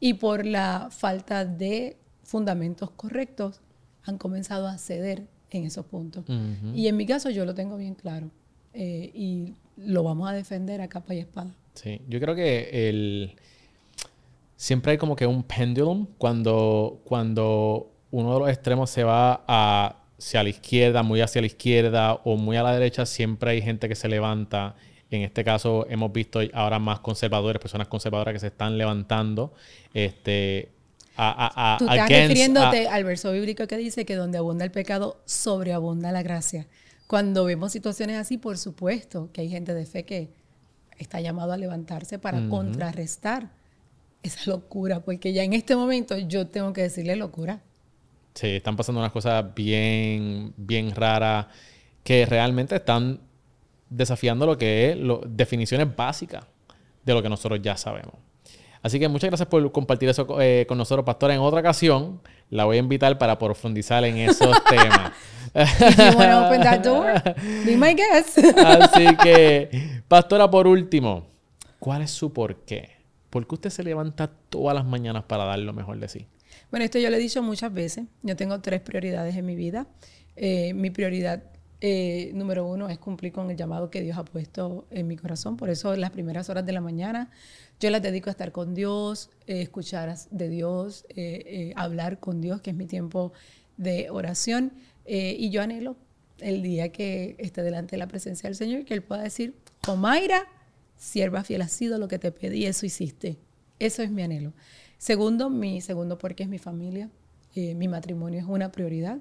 y 0.00 0.14
por 0.14 0.46
la 0.46 0.88
falta 0.90 1.44
de 1.44 1.98
fundamentos 2.24 2.90
correctos, 2.90 3.60
han 4.04 4.16
comenzado 4.16 4.66
a 4.66 4.78
ceder 4.78 5.28
en 5.50 5.64
esos 5.64 5.84
puntos. 5.84 6.24
Y 6.74 6.88
en 6.88 6.96
mi 6.96 7.04
caso 7.04 7.28
yo 7.28 7.44
lo 7.44 7.54
tengo 7.54 7.76
bien 7.76 7.94
claro 7.94 8.30
eh, 8.72 9.10
y 9.14 9.54
lo 9.76 10.02
vamos 10.02 10.30
a 10.30 10.32
defender 10.32 10.80
a 10.80 10.88
capa 10.88 11.14
y 11.14 11.18
espada. 11.18 11.54
Sí, 11.74 12.00
yo 12.08 12.20
creo 12.20 12.34
que 12.34 12.88
el... 12.88 13.36
siempre 14.56 14.92
hay 14.92 14.98
como 14.98 15.16
que 15.16 15.26
un 15.26 15.42
pendulum 15.42 16.06
cuando, 16.18 17.00
cuando 17.04 17.92
uno 18.10 18.34
de 18.34 18.40
los 18.40 18.48
extremos 18.48 18.90
se 18.90 19.04
va 19.04 19.44
hacia 19.46 20.42
la 20.42 20.48
izquierda, 20.48 21.02
muy 21.02 21.20
hacia 21.20 21.40
la 21.40 21.46
izquierda 21.46 22.14
o 22.24 22.36
muy 22.36 22.56
a 22.56 22.62
la 22.62 22.72
derecha, 22.72 23.06
siempre 23.06 23.50
hay 23.50 23.62
gente 23.62 23.88
que 23.88 23.94
se 23.94 24.08
levanta. 24.08 24.74
En 25.10 25.22
este 25.22 25.44
caso 25.44 25.86
hemos 25.88 26.12
visto 26.12 26.40
ahora 26.52 26.78
más 26.78 27.00
conservadores, 27.00 27.60
personas 27.60 27.88
conservadoras 27.88 28.32
que 28.32 28.40
se 28.40 28.46
están 28.48 28.76
levantando. 28.76 29.52
Este, 29.94 30.70
a, 31.16 31.76
Tú 31.78 31.88
estás 31.88 32.08
refiriéndote 32.08 32.88
al 32.88 33.04
verso 33.04 33.32
bíblico 33.32 33.66
que 33.66 33.76
dice 33.76 34.04
que 34.04 34.16
donde 34.16 34.38
abunda 34.38 34.64
el 34.64 34.70
pecado, 34.70 35.20
sobreabunda 35.24 36.12
la 36.12 36.22
gracia. 36.22 36.66
Cuando 37.06 37.44
vemos 37.44 37.70
situaciones 37.72 38.16
así, 38.16 38.36
por 38.36 38.58
supuesto 38.58 39.30
que 39.32 39.42
hay 39.42 39.48
gente 39.48 39.74
de 39.74 39.86
fe 39.86 40.04
que 40.04 40.28
está 40.98 41.20
llamado 41.20 41.52
a 41.52 41.56
levantarse 41.56 42.18
para 42.18 42.48
contrarrestar 42.48 43.50
esa 44.26 44.50
locura, 44.50 45.00
porque 45.00 45.32
ya 45.32 45.42
en 45.42 45.52
este 45.52 45.76
momento 45.76 46.16
yo 46.18 46.46
tengo 46.46 46.72
que 46.72 46.82
decirle 46.82 47.16
locura. 47.16 47.60
Sí, 48.34 48.56
están 48.56 48.76
pasando 48.76 49.00
unas 49.00 49.12
cosas 49.12 49.54
bien, 49.54 50.52
bien 50.56 50.94
raras 50.94 51.46
que 52.04 52.26
realmente 52.26 52.76
están 52.76 53.20
desafiando 53.88 54.46
lo 54.46 54.58
que 54.58 54.90
es 54.90 54.96
lo, 54.96 55.22
definiciones 55.26 55.94
básicas 55.94 56.44
de 57.04 57.14
lo 57.14 57.22
que 57.22 57.28
nosotros 57.28 57.60
ya 57.62 57.76
sabemos. 57.76 58.14
Así 58.82 59.00
que 59.00 59.08
muchas 59.08 59.30
gracias 59.30 59.48
por 59.48 59.72
compartir 59.72 60.08
eso 60.08 60.40
eh, 60.40 60.64
con 60.68 60.78
nosotros, 60.78 61.04
Pastora. 61.04 61.34
En 61.34 61.40
otra 61.40 61.60
ocasión 61.60 62.20
la 62.50 62.64
voy 62.64 62.76
a 62.76 62.80
invitar 62.80 63.18
para 63.18 63.38
profundizar 63.38 64.04
en 64.04 64.18
esos 64.18 64.56
temas. 64.70 65.12
Así 68.64 69.16
que, 69.16 70.02
Pastora, 70.06 70.50
por 70.50 70.66
último, 70.66 71.26
¿cuál 71.78 72.02
es 72.02 72.10
su 72.10 72.32
porqué? 72.32 72.95
¿Por 73.36 73.46
qué 73.46 73.54
usted 73.56 73.68
se 73.68 73.82
levanta 73.82 74.28
todas 74.28 74.74
las 74.74 74.86
mañanas 74.86 75.24
para 75.24 75.44
dar 75.44 75.58
lo 75.58 75.74
mejor 75.74 76.00
de 76.00 76.08
sí? 76.08 76.26
Bueno, 76.70 76.86
esto 76.86 76.98
yo 76.98 77.10
lo 77.10 77.16
he 77.16 77.18
dicho 77.18 77.42
muchas 77.42 77.70
veces. 77.70 78.06
Yo 78.22 78.34
tengo 78.34 78.62
tres 78.62 78.80
prioridades 78.80 79.36
en 79.36 79.44
mi 79.44 79.54
vida. 79.54 79.86
Eh, 80.36 80.72
mi 80.72 80.88
prioridad 80.88 81.42
eh, 81.82 82.30
número 82.32 82.66
uno 82.66 82.88
es 82.88 82.98
cumplir 82.98 83.34
con 83.34 83.50
el 83.50 83.56
llamado 83.58 83.90
que 83.90 84.00
Dios 84.00 84.16
ha 84.16 84.24
puesto 84.24 84.86
en 84.90 85.06
mi 85.06 85.18
corazón. 85.18 85.58
Por 85.58 85.68
eso 85.68 85.94
las 85.96 86.12
primeras 86.12 86.48
horas 86.48 86.64
de 86.64 86.72
la 86.72 86.80
mañana 86.80 87.30
yo 87.78 87.90
las 87.90 88.00
dedico 88.00 88.30
a 88.30 88.32
estar 88.32 88.52
con 88.52 88.72
Dios, 88.74 89.28
eh, 89.46 89.60
escuchar 89.60 90.16
de 90.30 90.48
Dios, 90.48 91.04
hablar 91.74 92.20
con 92.20 92.40
Dios, 92.40 92.62
que 92.62 92.70
es 92.70 92.76
mi 92.76 92.86
tiempo 92.86 93.34
de 93.76 94.08
oración. 94.08 94.72
y 95.04 95.50
yo 95.50 95.60
anhelo 95.60 95.96
el 96.38 96.62
día 96.62 96.90
que 96.90 97.36
esté 97.38 97.62
delante 97.62 97.96
de 97.96 97.98
la 97.98 98.08
presencia 98.08 98.48
del 98.48 98.56
Señor, 98.56 98.86
que 98.86 98.94
Él 98.94 99.02
pueda 99.02 99.20
decir, 99.20 99.56
Omaira, 99.86 100.46
sierva 100.96 101.44
fiel 101.44 101.62
ha 101.62 101.68
sido 101.68 101.98
lo 101.98 102.08
que 102.08 102.18
te 102.18 102.32
pedí, 102.32 102.66
eso 102.66 102.86
hiciste. 102.86 103.38
Eso 103.78 104.02
es 104.02 104.10
mi 104.10 104.22
anhelo. 104.22 104.52
Segundo, 104.98 105.50
mi 105.50 105.80
segundo 105.80 106.18
porque 106.18 106.42
es 106.42 106.48
mi 106.48 106.58
familia. 106.58 107.10
Eh, 107.54 107.74
mi 107.74 107.88
matrimonio 107.88 108.40
es 108.40 108.46
una 108.46 108.72
prioridad. 108.72 109.18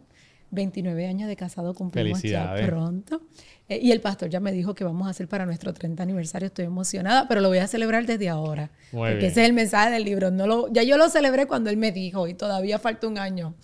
29 0.52 1.08
años 1.08 1.28
de 1.28 1.36
casado 1.36 1.74
cumplimos 1.74 2.22
ya 2.22 2.56
pronto. 2.66 3.22
Eh, 3.68 3.80
y 3.82 3.92
el 3.92 4.00
pastor 4.00 4.30
ya 4.30 4.40
me 4.40 4.52
dijo 4.52 4.74
que 4.74 4.84
vamos 4.84 5.08
a 5.08 5.10
hacer 5.10 5.28
para 5.28 5.46
nuestro 5.46 5.74
30 5.74 6.02
aniversario. 6.02 6.48
Estoy 6.48 6.66
emocionada, 6.66 7.28
pero 7.28 7.42
lo 7.42 7.50
voy 7.50 7.58
a 7.58 7.68
celebrar 7.68 8.06
desde 8.06 8.30
ahora. 8.30 8.72
porque 8.92 9.28
ese 9.28 9.42
es 9.42 9.48
el 9.50 9.54
mensaje 9.54 9.92
del 9.92 10.06
libro. 10.06 10.32
No 10.32 10.48
lo, 10.48 10.72
ya 10.72 10.84
yo 10.84 10.98
lo 10.98 11.10
celebré 11.10 11.46
cuando 11.46 11.70
él 11.70 11.78
me 11.78 11.92
dijo 11.92 12.28
y 12.28 12.34
todavía 12.34 12.80
falta 12.80 13.08
un 13.08 13.18
año 13.18 13.56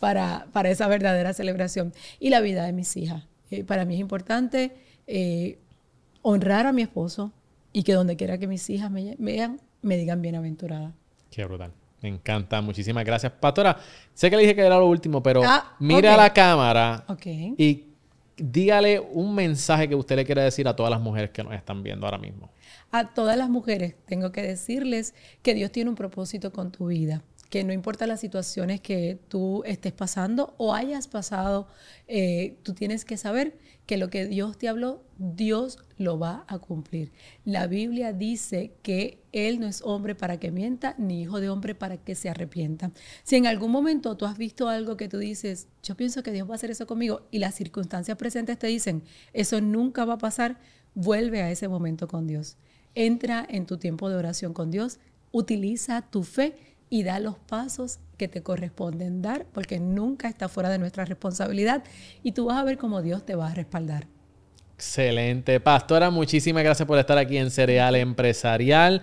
para, 0.00 0.48
para 0.52 0.70
esa 0.70 0.88
verdadera 0.88 1.32
celebración. 1.34 1.92
Y 2.18 2.30
la 2.30 2.40
vida 2.40 2.64
de 2.64 2.72
mis 2.72 2.96
hijas. 2.96 3.24
Eh, 3.50 3.62
para 3.64 3.84
mí 3.84 3.94
es 3.94 4.00
importante 4.00 4.76
honrar 6.22 6.66
a 6.66 6.72
mi 6.72 6.82
esposo 6.82 7.32
y 7.72 7.82
que 7.82 7.92
donde 7.94 8.16
quiera 8.16 8.38
que 8.38 8.46
mis 8.46 8.68
hijas 8.70 8.90
me 8.90 9.16
vean, 9.18 9.60
me 9.82 9.96
digan 9.96 10.22
bienaventurada. 10.22 10.92
Qué 11.30 11.44
brutal. 11.44 11.72
Me 12.02 12.08
encanta. 12.08 12.60
Muchísimas 12.60 13.04
gracias. 13.04 13.32
Pastora, 13.32 13.78
sé 14.14 14.30
que 14.30 14.36
le 14.36 14.42
dije 14.42 14.54
que 14.54 14.62
era 14.62 14.78
lo 14.78 14.86
último, 14.86 15.22
pero 15.22 15.42
ah, 15.44 15.76
mira 15.78 16.14
a 16.14 16.16
la 16.16 16.32
cámara 16.32 17.04
y 17.26 17.84
dígale 18.36 18.98
un 19.00 19.34
mensaje 19.34 19.88
que 19.88 19.94
usted 19.94 20.16
le 20.16 20.24
quiere 20.24 20.42
decir 20.42 20.66
a 20.66 20.74
todas 20.74 20.90
las 20.90 21.00
mujeres 21.00 21.30
que 21.30 21.44
nos 21.44 21.52
están 21.52 21.82
viendo 21.82 22.06
ahora 22.06 22.18
mismo. 22.18 22.50
A 22.90 23.12
todas 23.12 23.36
las 23.36 23.50
mujeres 23.50 23.94
tengo 24.06 24.32
que 24.32 24.42
decirles 24.42 25.14
que 25.42 25.54
Dios 25.54 25.70
tiene 25.70 25.90
un 25.90 25.96
propósito 25.96 26.52
con 26.52 26.72
tu 26.72 26.86
vida 26.86 27.22
que 27.50 27.64
no 27.64 27.72
importa 27.72 28.06
las 28.06 28.20
situaciones 28.20 28.80
que 28.80 29.18
tú 29.28 29.62
estés 29.66 29.92
pasando 29.92 30.54
o 30.56 30.72
hayas 30.72 31.08
pasado, 31.08 31.66
eh, 32.06 32.56
tú 32.62 32.74
tienes 32.74 33.04
que 33.04 33.16
saber 33.16 33.58
que 33.90 33.96
lo 33.96 34.08
que 34.08 34.24
Dios 34.24 34.56
te 34.56 34.68
habló, 34.68 35.02
Dios 35.18 35.80
lo 35.98 36.16
va 36.16 36.44
a 36.46 36.60
cumplir. 36.60 37.10
La 37.44 37.66
Biblia 37.66 38.12
dice 38.12 38.72
que 38.84 39.20
Él 39.32 39.58
no 39.58 39.66
es 39.66 39.82
hombre 39.82 40.14
para 40.14 40.38
que 40.38 40.52
mienta, 40.52 40.94
ni 40.96 41.22
hijo 41.22 41.40
de 41.40 41.48
hombre 41.48 41.74
para 41.74 41.96
que 41.96 42.14
se 42.14 42.28
arrepienta. 42.28 42.92
Si 43.24 43.34
en 43.34 43.48
algún 43.48 43.72
momento 43.72 44.16
tú 44.16 44.26
has 44.26 44.38
visto 44.38 44.68
algo 44.68 44.96
que 44.96 45.08
tú 45.08 45.18
dices, 45.18 45.66
yo 45.82 45.96
pienso 45.96 46.22
que 46.22 46.30
Dios 46.30 46.48
va 46.48 46.52
a 46.52 46.54
hacer 46.54 46.70
eso 46.70 46.86
conmigo, 46.86 47.26
y 47.32 47.40
las 47.40 47.56
circunstancias 47.56 48.16
presentes 48.16 48.60
te 48.60 48.68
dicen, 48.68 49.02
eso 49.32 49.60
nunca 49.60 50.04
va 50.04 50.14
a 50.14 50.18
pasar, 50.18 50.60
vuelve 50.94 51.42
a 51.42 51.50
ese 51.50 51.66
momento 51.66 52.06
con 52.06 52.28
Dios. 52.28 52.58
Entra 52.94 53.44
en 53.50 53.66
tu 53.66 53.76
tiempo 53.76 54.08
de 54.08 54.14
oración 54.14 54.54
con 54.54 54.70
Dios, 54.70 55.00
utiliza 55.32 56.02
tu 56.02 56.22
fe 56.22 56.54
y 56.90 57.02
da 57.02 57.18
los 57.18 57.40
pasos 57.40 57.98
que 58.20 58.28
te 58.28 58.42
corresponden 58.42 59.22
dar, 59.22 59.46
porque 59.50 59.80
nunca 59.80 60.28
está 60.28 60.50
fuera 60.50 60.68
de 60.68 60.76
nuestra 60.76 61.06
responsabilidad 61.06 61.82
y 62.22 62.32
tú 62.32 62.44
vas 62.44 62.58
a 62.58 62.64
ver 62.64 62.76
cómo 62.76 63.00
Dios 63.00 63.24
te 63.24 63.34
va 63.34 63.48
a 63.48 63.54
respaldar. 63.54 64.08
Excelente. 64.74 65.58
Pastora, 65.58 66.10
muchísimas 66.10 66.62
gracias 66.62 66.86
por 66.86 66.98
estar 66.98 67.16
aquí 67.16 67.38
en 67.38 67.50
Cereal 67.50 67.96
Empresarial. 67.96 69.00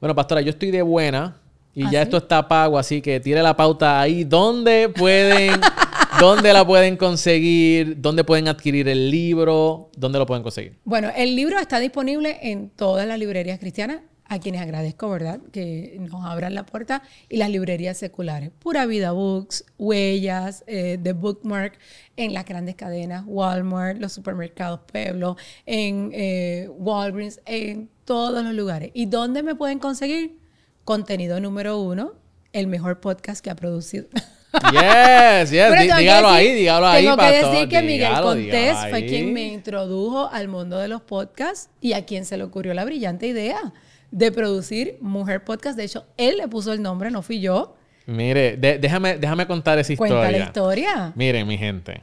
Bueno, 0.00 0.16
Pastora, 0.16 0.40
yo 0.40 0.50
estoy 0.50 0.72
de 0.72 0.82
buena 0.82 1.36
y 1.74 1.84
¿Ah, 1.84 1.90
ya 1.92 2.02
esto 2.02 2.16
está 2.16 2.48
pago, 2.48 2.76
así 2.76 3.00
que 3.00 3.20
tire 3.20 3.40
la 3.40 3.56
pauta 3.56 4.00
ahí. 4.00 4.24
¿Dónde 4.24 4.88
pueden, 4.88 5.60
dónde 6.18 6.52
la 6.52 6.66
pueden 6.66 6.96
conseguir? 6.96 8.00
¿Dónde 8.00 8.24
pueden 8.24 8.48
adquirir 8.48 8.88
el 8.88 9.12
libro? 9.12 9.90
¿Dónde 9.96 10.18
lo 10.18 10.26
pueden 10.26 10.42
conseguir? 10.42 10.76
Bueno, 10.84 11.12
el 11.16 11.36
libro 11.36 11.60
está 11.60 11.78
disponible 11.78 12.36
en 12.42 12.70
todas 12.70 13.06
las 13.06 13.16
librerías 13.16 13.60
cristianas 13.60 14.00
a 14.28 14.38
quienes 14.40 14.60
agradezco, 14.60 15.08
¿verdad?, 15.08 15.40
que 15.52 15.96
nos 16.00 16.24
abran 16.24 16.54
la 16.54 16.66
puerta, 16.66 17.02
y 17.28 17.36
las 17.36 17.50
librerías 17.50 17.96
seculares. 17.96 18.50
Pura 18.58 18.86
Vida 18.86 19.12
Books, 19.12 19.64
Huellas, 19.78 20.64
eh, 20.66 20.98
The 21.02 21.12
Bookmark, 21.12 21.78
en 22.16 22.34
las 22.34 22.44
grandes 22.44 22.74
cadenas, 22.74 23.24
Walmart, 23.26 23.98
los 23.98 24.12
supermercados 24.12 24.80
Pueblo, 24.90 25.36
en 25.64 26.10
eh, 26.12 26.68
Walgreens, 26.76 27.40
en 27.46 27.88
todos 28.04 28.42
los 28.42 28.54
lugares. 28.54 28.90
¿Y 28.94 29.06
dónde 29.06 29.42
me 29.42 29.54
pueden 29.54 29.78
conseguir? 29.78 30.38
Contenido 30.84 31.40
número 31.40 31.80
uno, 31.80 32.14
el 32.52 32.66
mejor 32.66 33.00
podcast 33.00 33.42
que 33.42 33.50
ha 33.50 33.56
producido. 33.56 34.06
Yes, 34.72 35.50
yes, 35.50 35.70
dígalo 35.98 36.28
ahí, 36.28 36.54
dígalo 36.54 36.86
ahí. 36.86 37.04
Tengo 37.04 37.18
que 37.18 37.30
decir 37.30 37.68
que 37.68 37.82
Miguel 37.82 38.14
Contés 38.22 38.78
fue 38.88 39.04
quien 39.04 39.34
me 39.34 39.48
introdujo 39.48 40.30
al 40.32 40.48
mundo 40.48 40.78
de 40.78 40.88
los 40.88 41.02
podcasts 41.02 41.68
y 41.82 41.92
a 41.92 42.06
quien 42.06 42.24
se 42.24 42.38
le 42.38 42.44
ocurrió 42.44 42.72
la 42.72 42.86
brillante 42.86 43.26
idea 43.26 43.74
de 44.10 44.32
producir 44.32 44.96
Mujer 45.00 45.44
Podcast. 45.44 45.76
De 45.76 45.84
hecho, 45.84 46.04
él 46.16 46.36
le 46.38 46.48
puso 46.48 46.72
el 46.72 46.82
nombre, 46.82 47.10
no 47.10 47.22
fui 47.22 47.40
yo. 47.40 47.76
Mire, 48.06 48.56
déjame, 48.56 49.18
déjame 49.18 49.46
contar 49.46 49.78
esa 49.78 49.92
historia. 49.92 50.14
Cuenta 50.16 50.30
la 50.38 50.44
historia. 50.44 51.12
Miren, 51.16 51.46
mi 51.46 51.58
gente. 51.58 52.02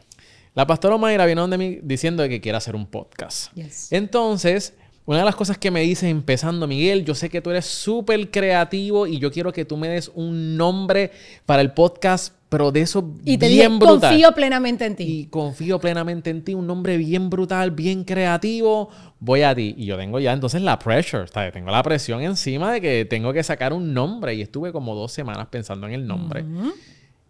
La 0.54 0.68
pastora 0.68 0.98
Mayra 0.98 1.26
vino 1.26 1.42
donde 1.42 1.58
mí 1.58 1.80
diciendo 1.82 2.28
que 2.28 2.39
quiere 2.42 2.58
hacer 2.58 2.76
un 2.76 2.86
podcast. 2.86 3.52
Entonces, 3.92 4.74
una 5.06 5.20
de 5.20 5.26
las 5.26 5.36
cosas 5.36 5.58
que 5.58 5.72
me 5.72 5.82
dices 5.82 6.10
empezando, 6.10 6.68
Miguel, 6.68 7.06
yo 7.06 7.16
sé 7.16 7.30
que 7.30 7.42
tú 7.42 7.50
eres 7.50 7.66
súper 7.66 8.30
creativo 8.30 9.08
y 9.08 9.20
yo 9.20 9.32
quiero 9.32 9.52
que 9.52 9.66
tú 9.66 9.78
me 9.78 9.88
des 9.89 10.12
un 10.13 10.56
nombre 10.58 11.12
para 11.46 11.62
el 11.62 11.72
podcast, 11.74 12.36
pero 12.50 12.72
de 12.72 12.82
eso 12.82 13.13
Y 13.26 13.38
te 13.38 13.48
bien 13.48 13.80
dije, 13.80 13.86
brutal. 13.86 14.12
confío 14.12 14.32
plenamente 14.34 14.86
en 14.86 14.96
ti. 14.96 15.04
Y 15.04 15.26
confío 15.26 15.80
plenamente 15.80 16.30
en 16.30 16.44
ti, 16.44 16.54
un 16.54 16.68
nombre 16.68 16.98
bien 16.98 17.30
brutal, 17.30 17.72
bien 17.72 18.04
creativo. 18.04 18.89
Voy 19.26 19.44
a 19.44 19.56
ti. 19.56 19.74
Y 19.78 19.86
yo 19.86 19.96
tengo 19.96 20.20
ya 20.20 20.34
entonces 20.34 20.62
la 20.62 20.78
pressure, 20.78 21.30
¿sabes? 21.30 21.54
Tengo 21.54 21.72
la 21.72 21.82
presión 21.82 22.22
encima 22.22 22.74
de 22.74 22.82
que 22.82 23.06
tengo 23.06 23.32
que 23.32 23.42
sacar 23.42 23.72
un 23.72 23.94
nombre. 23.94 24.36
Y 24.36 24.42
estuve 24.42 24.74
como 24.74 24.96
dos 24.96 25.14
semanas 25.14 25.48
pensando 25.48 25.88
en 25.88 25.94
el 25.94 26.06
nombre. 26.06 26.44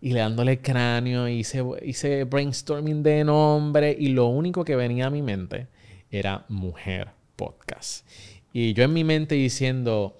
Y 0.01 0.12
le 0.13 0.19
dándole 0.19 0.60
cráneo, 0.60 1.27
hice, 1.27 1.63
hice 1.84 2.23
brainstorming 2.23 3.03
de 3.03 3.23
nombre. 3.23 3.95
Y 3.97 4.08
lo 4.08 4.25
único 4.25 4.65
que 4.65 4.75
venía 4.75 5.06
a 5.06 5.10
mi 5.12 5.21
mente 5.21 5.67
era 6.10 6.45
Mujer 6.49 7.10
Podcast. 7.36 8.08
Y 8.51 8.73
yo 8.73 8.84
en 8.86 8.93
mi 8.93 9.03
mente 9.03 9.36
diciendo, 9.36 10.19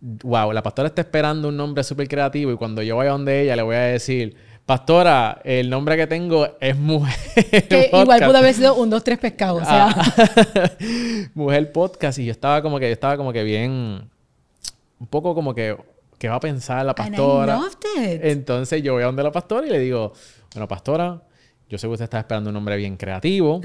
wow, 0.00 0.50
la 0.50 0.62
pastora 0.62 0.88
está 0.88 1.02
esperando 1.02 1.48
un 1.48 1.58
nombre 1.58 1.84
súper 1.84 2.08
creativo 2.08 2.52
y 2.52 2.56
cuando 2.56 2.80
yo 2.80 2.96
vaya 2.96 3.10
donde 3.10 3.42
ella 3.42 3.54
le 3.54 3.62
voy 3.62 3.76
a 3.76 3.80
decir, 3.80 4.34
pastora, 4.66 5.40
el 5.44 5.68
nombre 5.70 5.96
que 5.96 6.06
tengo 6.06 6.48
es 6.60 6.76
Mujer 6.76 7.14
Que 7.68 7.86
igual 7.92 8.06
Podcast". 8.06 8.24
pudo 8.26 8.38
haber 8.38 8.54
sido 8.54 8.74
un, 8.74 8.90
dos, 8.90 9.02
tres 9.04 9.18
pescados. 9.18 9.62
O 9.62 9.64
sea, 9.64 9.88
Ah. 9.90 10.70
Mujer 11.34 11.72
Podcast 11.72 12.18
y 12.18 12.26
yo 12.26 12.32
estaba 12.32 12.62
como 12.62 12.78
que, 12.78 12.86
yo 12.86 12.92
estaba 12.92 13.16
como 13.16 13.32
que 13.32 13.42
bien, 13.42 14.08
un 14.98 15.06
poco 15.08 15.34
como 15.34 15.54
que, 15.54 15.76
¿qué 16.18 16.28
va 16.28 16.36
a 16.36 16.40
pensar 16.40 16.84
la 16.86 16.94
and 16.96 17.08
I 17.14 17.16
pastora? 17.16 17.56
loved 17.56 18.14
it. 18.14 18.20
Entonces 18.24 18.82
yo 18.82 18.94
voy 18.94 19.02
a 19.02 19.06
donde 19.06 19.22
la 19.22 19.32
pastora 19.32 19.66
y 19.66 19.70
le 19.70 19.78
digo, 19.78 20.12
bueno, 20.54 20.68
pastora, 20.68 21.22
yo 21.68 21.78
sé 21.78 21.86
que 21.86 21.92
usted 21.92 22.04
está 22.04 22.18
esperando 22.20 22.50
un 22.50 22.54
nombre 22.54 22.76
bien 22.76 22.96
creativo, 22.96 23.60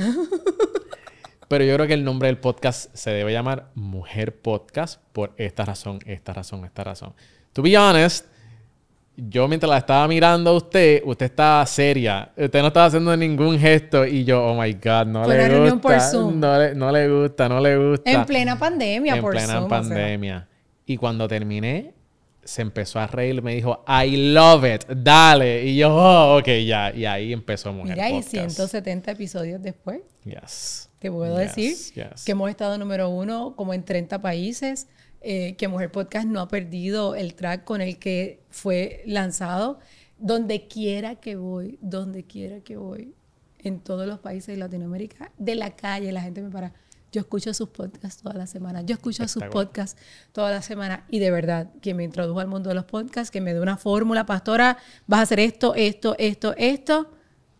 pero 1.47 1.63
yo 1.63 1.73
creo 1.75 1.87
que 1.87 1.93
el 1.93 2.03
nombre 2.03 2.27
del 2.27 2.37
podcast 2.39 2.93
se 2.95 3.11
debe 3.11 3.31
llamar 3.31 3.69
Mujer 3.75 4.35
Podcast 4.41 5.01
por 5.13 5.33
esta 5.37 5.63
razón, 5.65 5.99
esta 6.05 6.33
razón, 6.33 6.65
esta 6.65 6.83
razón. 6.83 7.13
To 7.53 7.61
be 7.61 7.77
honest, 7.77 8.25
yo 9.17 9.47
mientras 9.47 9.69
la 9.69 9.77
estaba 9.79 10.07
mirando 10.07 10.51
a 10.51 10.53
usted, 10.53 11.01
usted 11.03 11.25
estaba 11.25 11.65
seria, 11.65 12.31
usted 12.37 12.61
no 12.61 12.67
estaba 12.67 12.85
haciendo 12.85 13.17
ningún 13.17 13.57
gesto 13.59 14.05
y 14.05 14.23
yo, 14.23 14.45
oh 14.45 14.61
my 14.61 14.73
God, 14.73 15.07
no 15.07 15.23
Fue 15.25 15.35
le 15.37 15.47
reunión 15.49 15.79
por 15.79 15.93
gusta, 15.93 16.09
Zoom. 16.11 16.39
no 16.39 16.57
le, 16.59 16.75
no 16.75 16.91
le 16.91 17.09
gusta, 17.09 17.49
no 17.49 17.59
le 17.59 17.77
gusta. 17.77 18.11
en 18.11 18.25
plena 18.25 18.57
pandemia, 18.59 19.15
En 19.15 19.21
por 19.21 19.31
plena 19.33 19.53
Zoom, 19.53 19.65
o 19.65 19.69
sea. 19.69 19.77
pandemia. 19.79 20.47
Y 20.85 20.97
cuando 20.97 21.27
terminé, 21.27 21.93
se 22.43 22.61
empezó 22.61 22.99
a 22.99 23.07
reír, 23.07 23.41
me 23.41 23.55
dijo, 23.55 23.83
I 23.87 24.31
love 24.33 24.63
it, 24.65 24.85
dale. 24.87 25.65
Y 25.65 25.77
yo, 25.77 25.93
oh, 25.93 26.37
ok, 26.37 26.47
ya. 26.65 26.93
Y 26.95 27.05
ahí 27.05 27.33
empezó 27.33 27.73
Mujer 27.73 27.95
Mira, 27.95 28.09
y 28.09 28.13
Podcast. 28.13 28.29
170 28.31 29.11
episodios 29.11 29.61
después, 29.61 29.99
Yes. 30.23 30.89
te 30.99 31.11
puedo 31.11 31.37
Yes, 31.41 31.55
decir 31.55 31.75
yes. 31.95 32.23
que 32.23 32.31
hemos 32.33 32.49
estado 32.49 32.77
número 32.77 33.09
uno 33.09 33.53
como 33.57 33.73
en 33.73 33.83
30 33.83 34.21
países, 34.21 34.87
eh, 35.21 35.55
que 35.55 35.67
Mujer 35.67 35.91
Podcast 35.91 36.27
no 36.27 36.41
ha 36.41 36.47
perdido 36.47 37.15
el 37.15 37.33
track 37.33 37.63
con 37.63 37.81
el 37.81 37.97
que 37.99 38.43
fue 38.49 39.03
lanzado. 39.05 39.79
Donde 40.19 40.67
quiera 40.67 41.15
que 41.15 41.35
voy, 41.35 41.77
donde 41.81 42.23
quiera 42.23 42.61
que 42.61 42.75
voy, 42.75 43.13
en 43.59 43.79
todos 43.79 44.07
los 44.07 44.19
países 44.19 44.47
de 44.47 44.57
Latinoamérica, 44.57 45.31
de 45.37 45.55
la 45.55 45.75
calle, 45.75 46.11
la 46.11 46.21
gente 46.21 46.41
me 46.41 46.49
para. 46.49 46.73
Yo 47.11 47.21
escucho 47.21 47.53
sus 47.53 47.69
podcasts 47.69 48.21
toda 48.21 48.35
la 48.35 48.47
semana. 48.47 48.81
Yo 48.81 48.95
escucho 48.95 49.23
sus 49.23 49.37
Espectacular. 49.37 49.67
podcasts 49.67 50.01
toda 50.33 50.51
la 50.51 50.61
semana. 50.61 51.05
Y 51.09 51.19
de 51.19 51.31
verdad, 51.31 51.69
que 51.81 51.93
me 51.93 52.03
introdujo 52.03 52.39
al 52.39 52.47
mundo 52.47 52.69
de 52.69 52.75
los 52.75 52.83
podcasts, 52.83 53.31
que 53.31 53.39
me 53.41 53.53
dio 53.53 53.61
una 53.61 53.77
fórmula, 53.77 54.25
pastora, 54.25 54.77
vas 55.07 55.21
a 55.21 55.23
hacer 55.23 55.39
esto, 55.39 55.73
esto, 55.75 56.15
esto, 56.19 56.53
esto. 56.57 57.11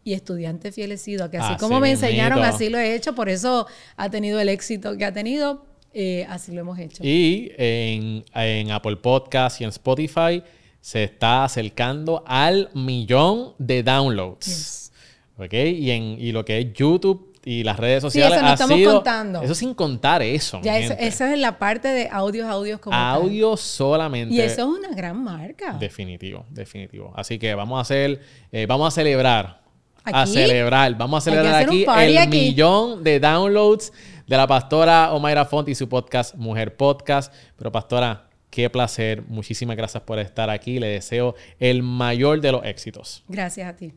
Y 0.04 0.14
estudiante 0.14 0.72
fiel 0.72 0.92
he 0.92 0.98
sido, 0.98 1.30
que 1.30 1.38
así, 1.38 1.54
Así 1.54 1.60
como 1.60 1.80
me 1.80 1.92
enseñaron, 1.92 2.40
así 2.40 2.70
lo 2.70 2.78
he 2.78 2.94
hecho. 2.96 3.16
Por 3.16 3.30
eso 3.30 3.68
ha 3.96 4.10
tenido 4.10 4.40
el 4.40 4.50
éxito 4.50 4.98
que 4.98 5.06
ha 5.06 5.14
tenido. 5.14 5.66
Eh, 6.00 6.26
así 6.30 6.52
lo 6.52 6.62
hemos 6.62 6.78
hecho. 6.78 7.04
Y 7.04 7.52
en, 7.58 8.24
en 8.36 8.70
Apple 8.72 8.98
Podcast 8.98 9.60
y 9.62 9.64
en 9.64 9.70
Spotify 9.72 10.44
se 10.80 11.04
está 11.04 11.44
acercando 11.44 12.24
al 12.28 12.70
millón 12.76 13.54
de 13.58 13.82
downloads. 13.82 14.46
Yes. 14.46 14.92
¿Ok? 15.40 15.54
Y, 15.54 15.90
en, 15.92 16.04
y 16.20 16.32
lo 16.32 16.46
que 16.46 16.60
es 16.60 16.74
YouTube 16.74 17.34
y 17.44 17.64
las 17.64 17.78
redes 17.78 18.02
sociales 18.02 18.34
eso 18.34 18.42
no 18.44 18.50
ha 18.50 18.54
estamos 18.54 18.78
sido- 18.78 18.94
contando. 18.96 19.42
Eso 19.42 19.56
sin 19.56 19.74
contar 19.74 20.22
eso. 20.22 20.60
ya 20.64 20.78
eso- 20.78 20.94
esa 21.00 21.34
es 21.34 21.40
la 21.40 21.58
parte 21.58 21.88
de 21.88 22.10
audios, 22.12 22.48
audios 22.48 22.80
como 22.80 22.96
tal. 22.96 23.22
Audio 23.24 23.58
solamente. 23.58 24.36
Y 24.36 24.40
eso 24.40 24.62
es 24.62 24.80
una 24.80 24.90
gran 24.96 25.24
marca. 25.24 25.74
Definitivo, 25.80 26.46
definitivo. 26.52 27.12
Así 27.16 27.40
que 27.40 27.56
vamos 27.56 27.78
a 27.80 27.82
hacer, 27.82 28.22
eh, 28.52 28.66
vamos 28.68 28.88
a 28.88 28.92
celebrar. 28.92 29.62
A 30.04 30.26
celebrar. 30.26 30.98
Vamos 30.98 31.18
a 31.18 31.30
celebrar 31.30 31.56
aquí 31.64 31.84
el 31.84 32.18
aquí. 32.18 32.30
millón 32.38 33.04
de 33.04 33.20
downloads 33.20 33.92
de 34.28 34.36
la 34.36 34.46
pastora 34.46 35.14
Omaira 35.14 35.46
Font 35.46 35.70
y 35.70 35.76
su 35.76 35.88
podcast 35.88 36.36
Mujer 36.36 36.76
Podcast. 36.76 37.34
Pero 37.56 37.72
pastora, 37.72 38.30
qué 38.50 38.70
placer. 38.70 39.24
Muchísimas 39.28 39.78
gracias 39.78 40.04
por 40.04 40.20
estar 40.20 40.50
aquí. 40.50 40.80
Le 40.80 40.88
deseo 40.88 41.36
el 41.60 41.82
mayor 41.82 42.42
de 42.42 42.52
los 42.52 42.66
éxitos. 42.66 43.24
Gracias 43.30 43.68
a 43.68 43.76
ti. 43.76 43.94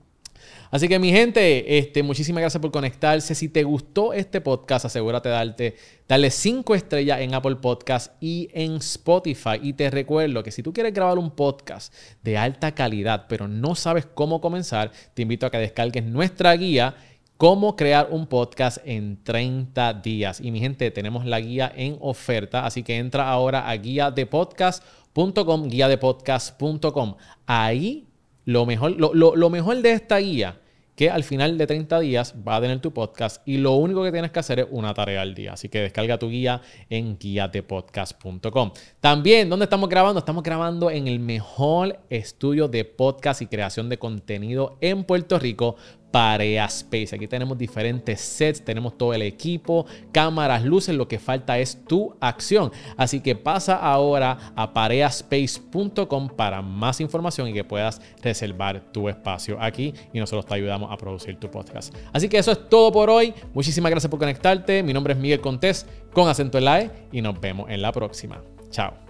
Así 0.70 0.88
que 0.88 0.98
mi 0.98 1.10
gente, 1.10 1.78
este, 1.78 2.02
muchísimas 2.02 2.40
gracias 2.42 2.60
por 2.60 2.70
conectarse. 2.70 3.34
Si 3.34 3.48
te 3.48 3.64
gustó 3.64 4.12
este 4.12 4.40
podcast, 4.40 4.84
asegúrate 4.84 5.28
de 5.28 5.34
darte, 5.34 5.76
darle 6.08 6.30
5 6.30 6.74
estrellas 6.76 7.20
en 7.20 7.34
Apple 7.34 7.56
Podcast 7.56 8.12
y 8.20 8.48
en 8.52 8.76
Spotify. 8.76 9.58
Y 9.60 9.72
te 9.72 9.90
recuerdo 9.90 10.42
que 10.44 10.52
si 10.52 10.62
tú 10.62 10.72
quieres 10.72 10.94
grabar 10.94 11.18
un 11.18 11.32
podcast 11.32 11.92
de 12.22 12.38
alta 12.38 12.72
calidad, 12.72 13.26
pero 13.28 13.48
no 13.48 13.74
sabes 13.74 14.06
cómo 14.06 14.40
comenzar, 14.40 14.92
te 15.12 15.22
invito 15.22 15.44
a 15.44 15.50
que 15.50 15.58
descargues 15.58 16.04
nuestra 16.04 16.54
guía. 16.54 16.94
Cómo 17.40 17.74
crear 17.74 18.08
un 18.10 18.26
podcast 18.26 18.76
en 18.84 19.24
30 19.24 19.94
días. 19.94 20.42
Y 20.42 20.50
mi 20.50 20.60
gente, 20.60 20.90
tenemos 20.90 21.24
la 21.24 21.40
guía 21.40 21.72
en 21.74 21.96
oferta, 22.00 22.66
así 22.66 22.82
que 22.82 22.98
entra 22.98 23.30
ahora 23.30 23.66
a 23.66 23.74
guiadepodcast.com, 23.78 25.68
guiadepodcast.com. 25.68 27.14
Ahí 27.46 28.06
lo 28.44 28.66
mejor, 28.66 28.90
lo, 29.00 29.14
lo- 29.14 29.36
lo 29.36 29.48
mejor 29.48 29.80
de 29.80 29.92
esta 29.92 30.18
guía, 30.18 30.60
que 30.96 31.08
al 31.08 31.24
final 31.24 31.56
de 31.56 31.66
30 31.66 31.98
días 32.00 32.34
va 32.46 32.56
a 32.56 32.60
tener 32.60 32.78
tu 32.80 32.92
podcast 32.92 33.40
y 33.48 33.56
lo 33.56 33.72
único 33.72 34.02
que 34.04 34.12
tienes 34.12 34.32
que 34.32 34.38
hacer 34.40 34.58
es 34.60 34.66
una 34.70 34.92
tarea 34.92 35.22
al 35.22 35.34
día. 35.34 35.54
Así 35.54 35.70
que 35.70 35.80
descarga 35.80 36.18
tu 36.18 36.28
guía 36.28 36.60
en 36.90 37.16
guiatepodcast.com. 37.18 38.72
También, 39.00 39.48
¿dónde 39.48 39.64
estamos 39.64 39.88
grabando? 39.88 40.18
Estamos 40.18 40.42
grabando 40.42 40.90
en 40.90 41.08
el 41.08 41.18
mejor 41.20 42.00
estudio 42.10 42.68
de 42.68 42.84
podcast 42.84 43.40
y 43.40 43.46
creación 43.46 43.88
de 43.88 43.98
contenido 43.98 44.76
en 44.82 45.04
Puerto 45.04 45.38
Rico. 45.38 45.76
Parea 46.10 46.64
Space. 46.66 47.14
Aquí 47.14 47.26
tenemos 47.26 47.56
diferentes 47.56 48.20
sets, 48.20 48.64
tenemos 48.64 48.96
todo 48.96 49.14
el 49.14 49.22
equipo, 49.22 49.86
cámaras, 50.12 50.64
luces, 50.64 50.94
lo 50.94 51.08
que 51.08 51.18
falta 51.18 51.58
es 51.58 51.84
tu 51.84 52.14
acción. 52.20 52.72
Así 52.96 53.20
que 53.20 53.36
pasa 53.36 53.76
ahora 53.76 54.52
a 54.56 54.72
pareaspace.com 54.72 56.28
para 56.28 56.62
más 56.62 57.00
información 57.00 57.48
y 57.48 57.52
que 57.52 57.64
puedas 57.64 58.00
reservar 58.22 58.92
tu 58.92 59.08
espacio 59.08 59.56
aquí 59.60 59.94
y 60.12 60.18
nosotros 60.18 60.46
te 60.46 60.54
ayudamos 60.54 60.90
a 60.92 60.96
producir 60.96 61.36
tu 61.36 61.50
podcast. 61.50 61.94
Así 62.12 62.28
que 62.28 62.38
eso 62.38 62.52
es 62.52 62.68
todo 62.68 62.92
por 62.92 63.10
hoy. 63.10 63.34
Muchísimas 63.54 63.90
gracias 63.90 64.10
por 64.10 64.18
conectarte. 64.18 64.82
Mi 64.82 64.92
nombre 64.92 65.14
es 65.14 65.18
Miguel 65.18 65.40
Contés 65.40 65.86
con 66.12 66.28
acento 66.28 66.58
en 66.58 66.64
la 66.64 66.80
E 66.80 66.90
y 67.12 67.22
nos 67.22 67.40
vemos 67.40 67.70
en 67.70 67.82
la 67.82 67.92
próxima. 67.92 68.42
Chao. 68.70 69.09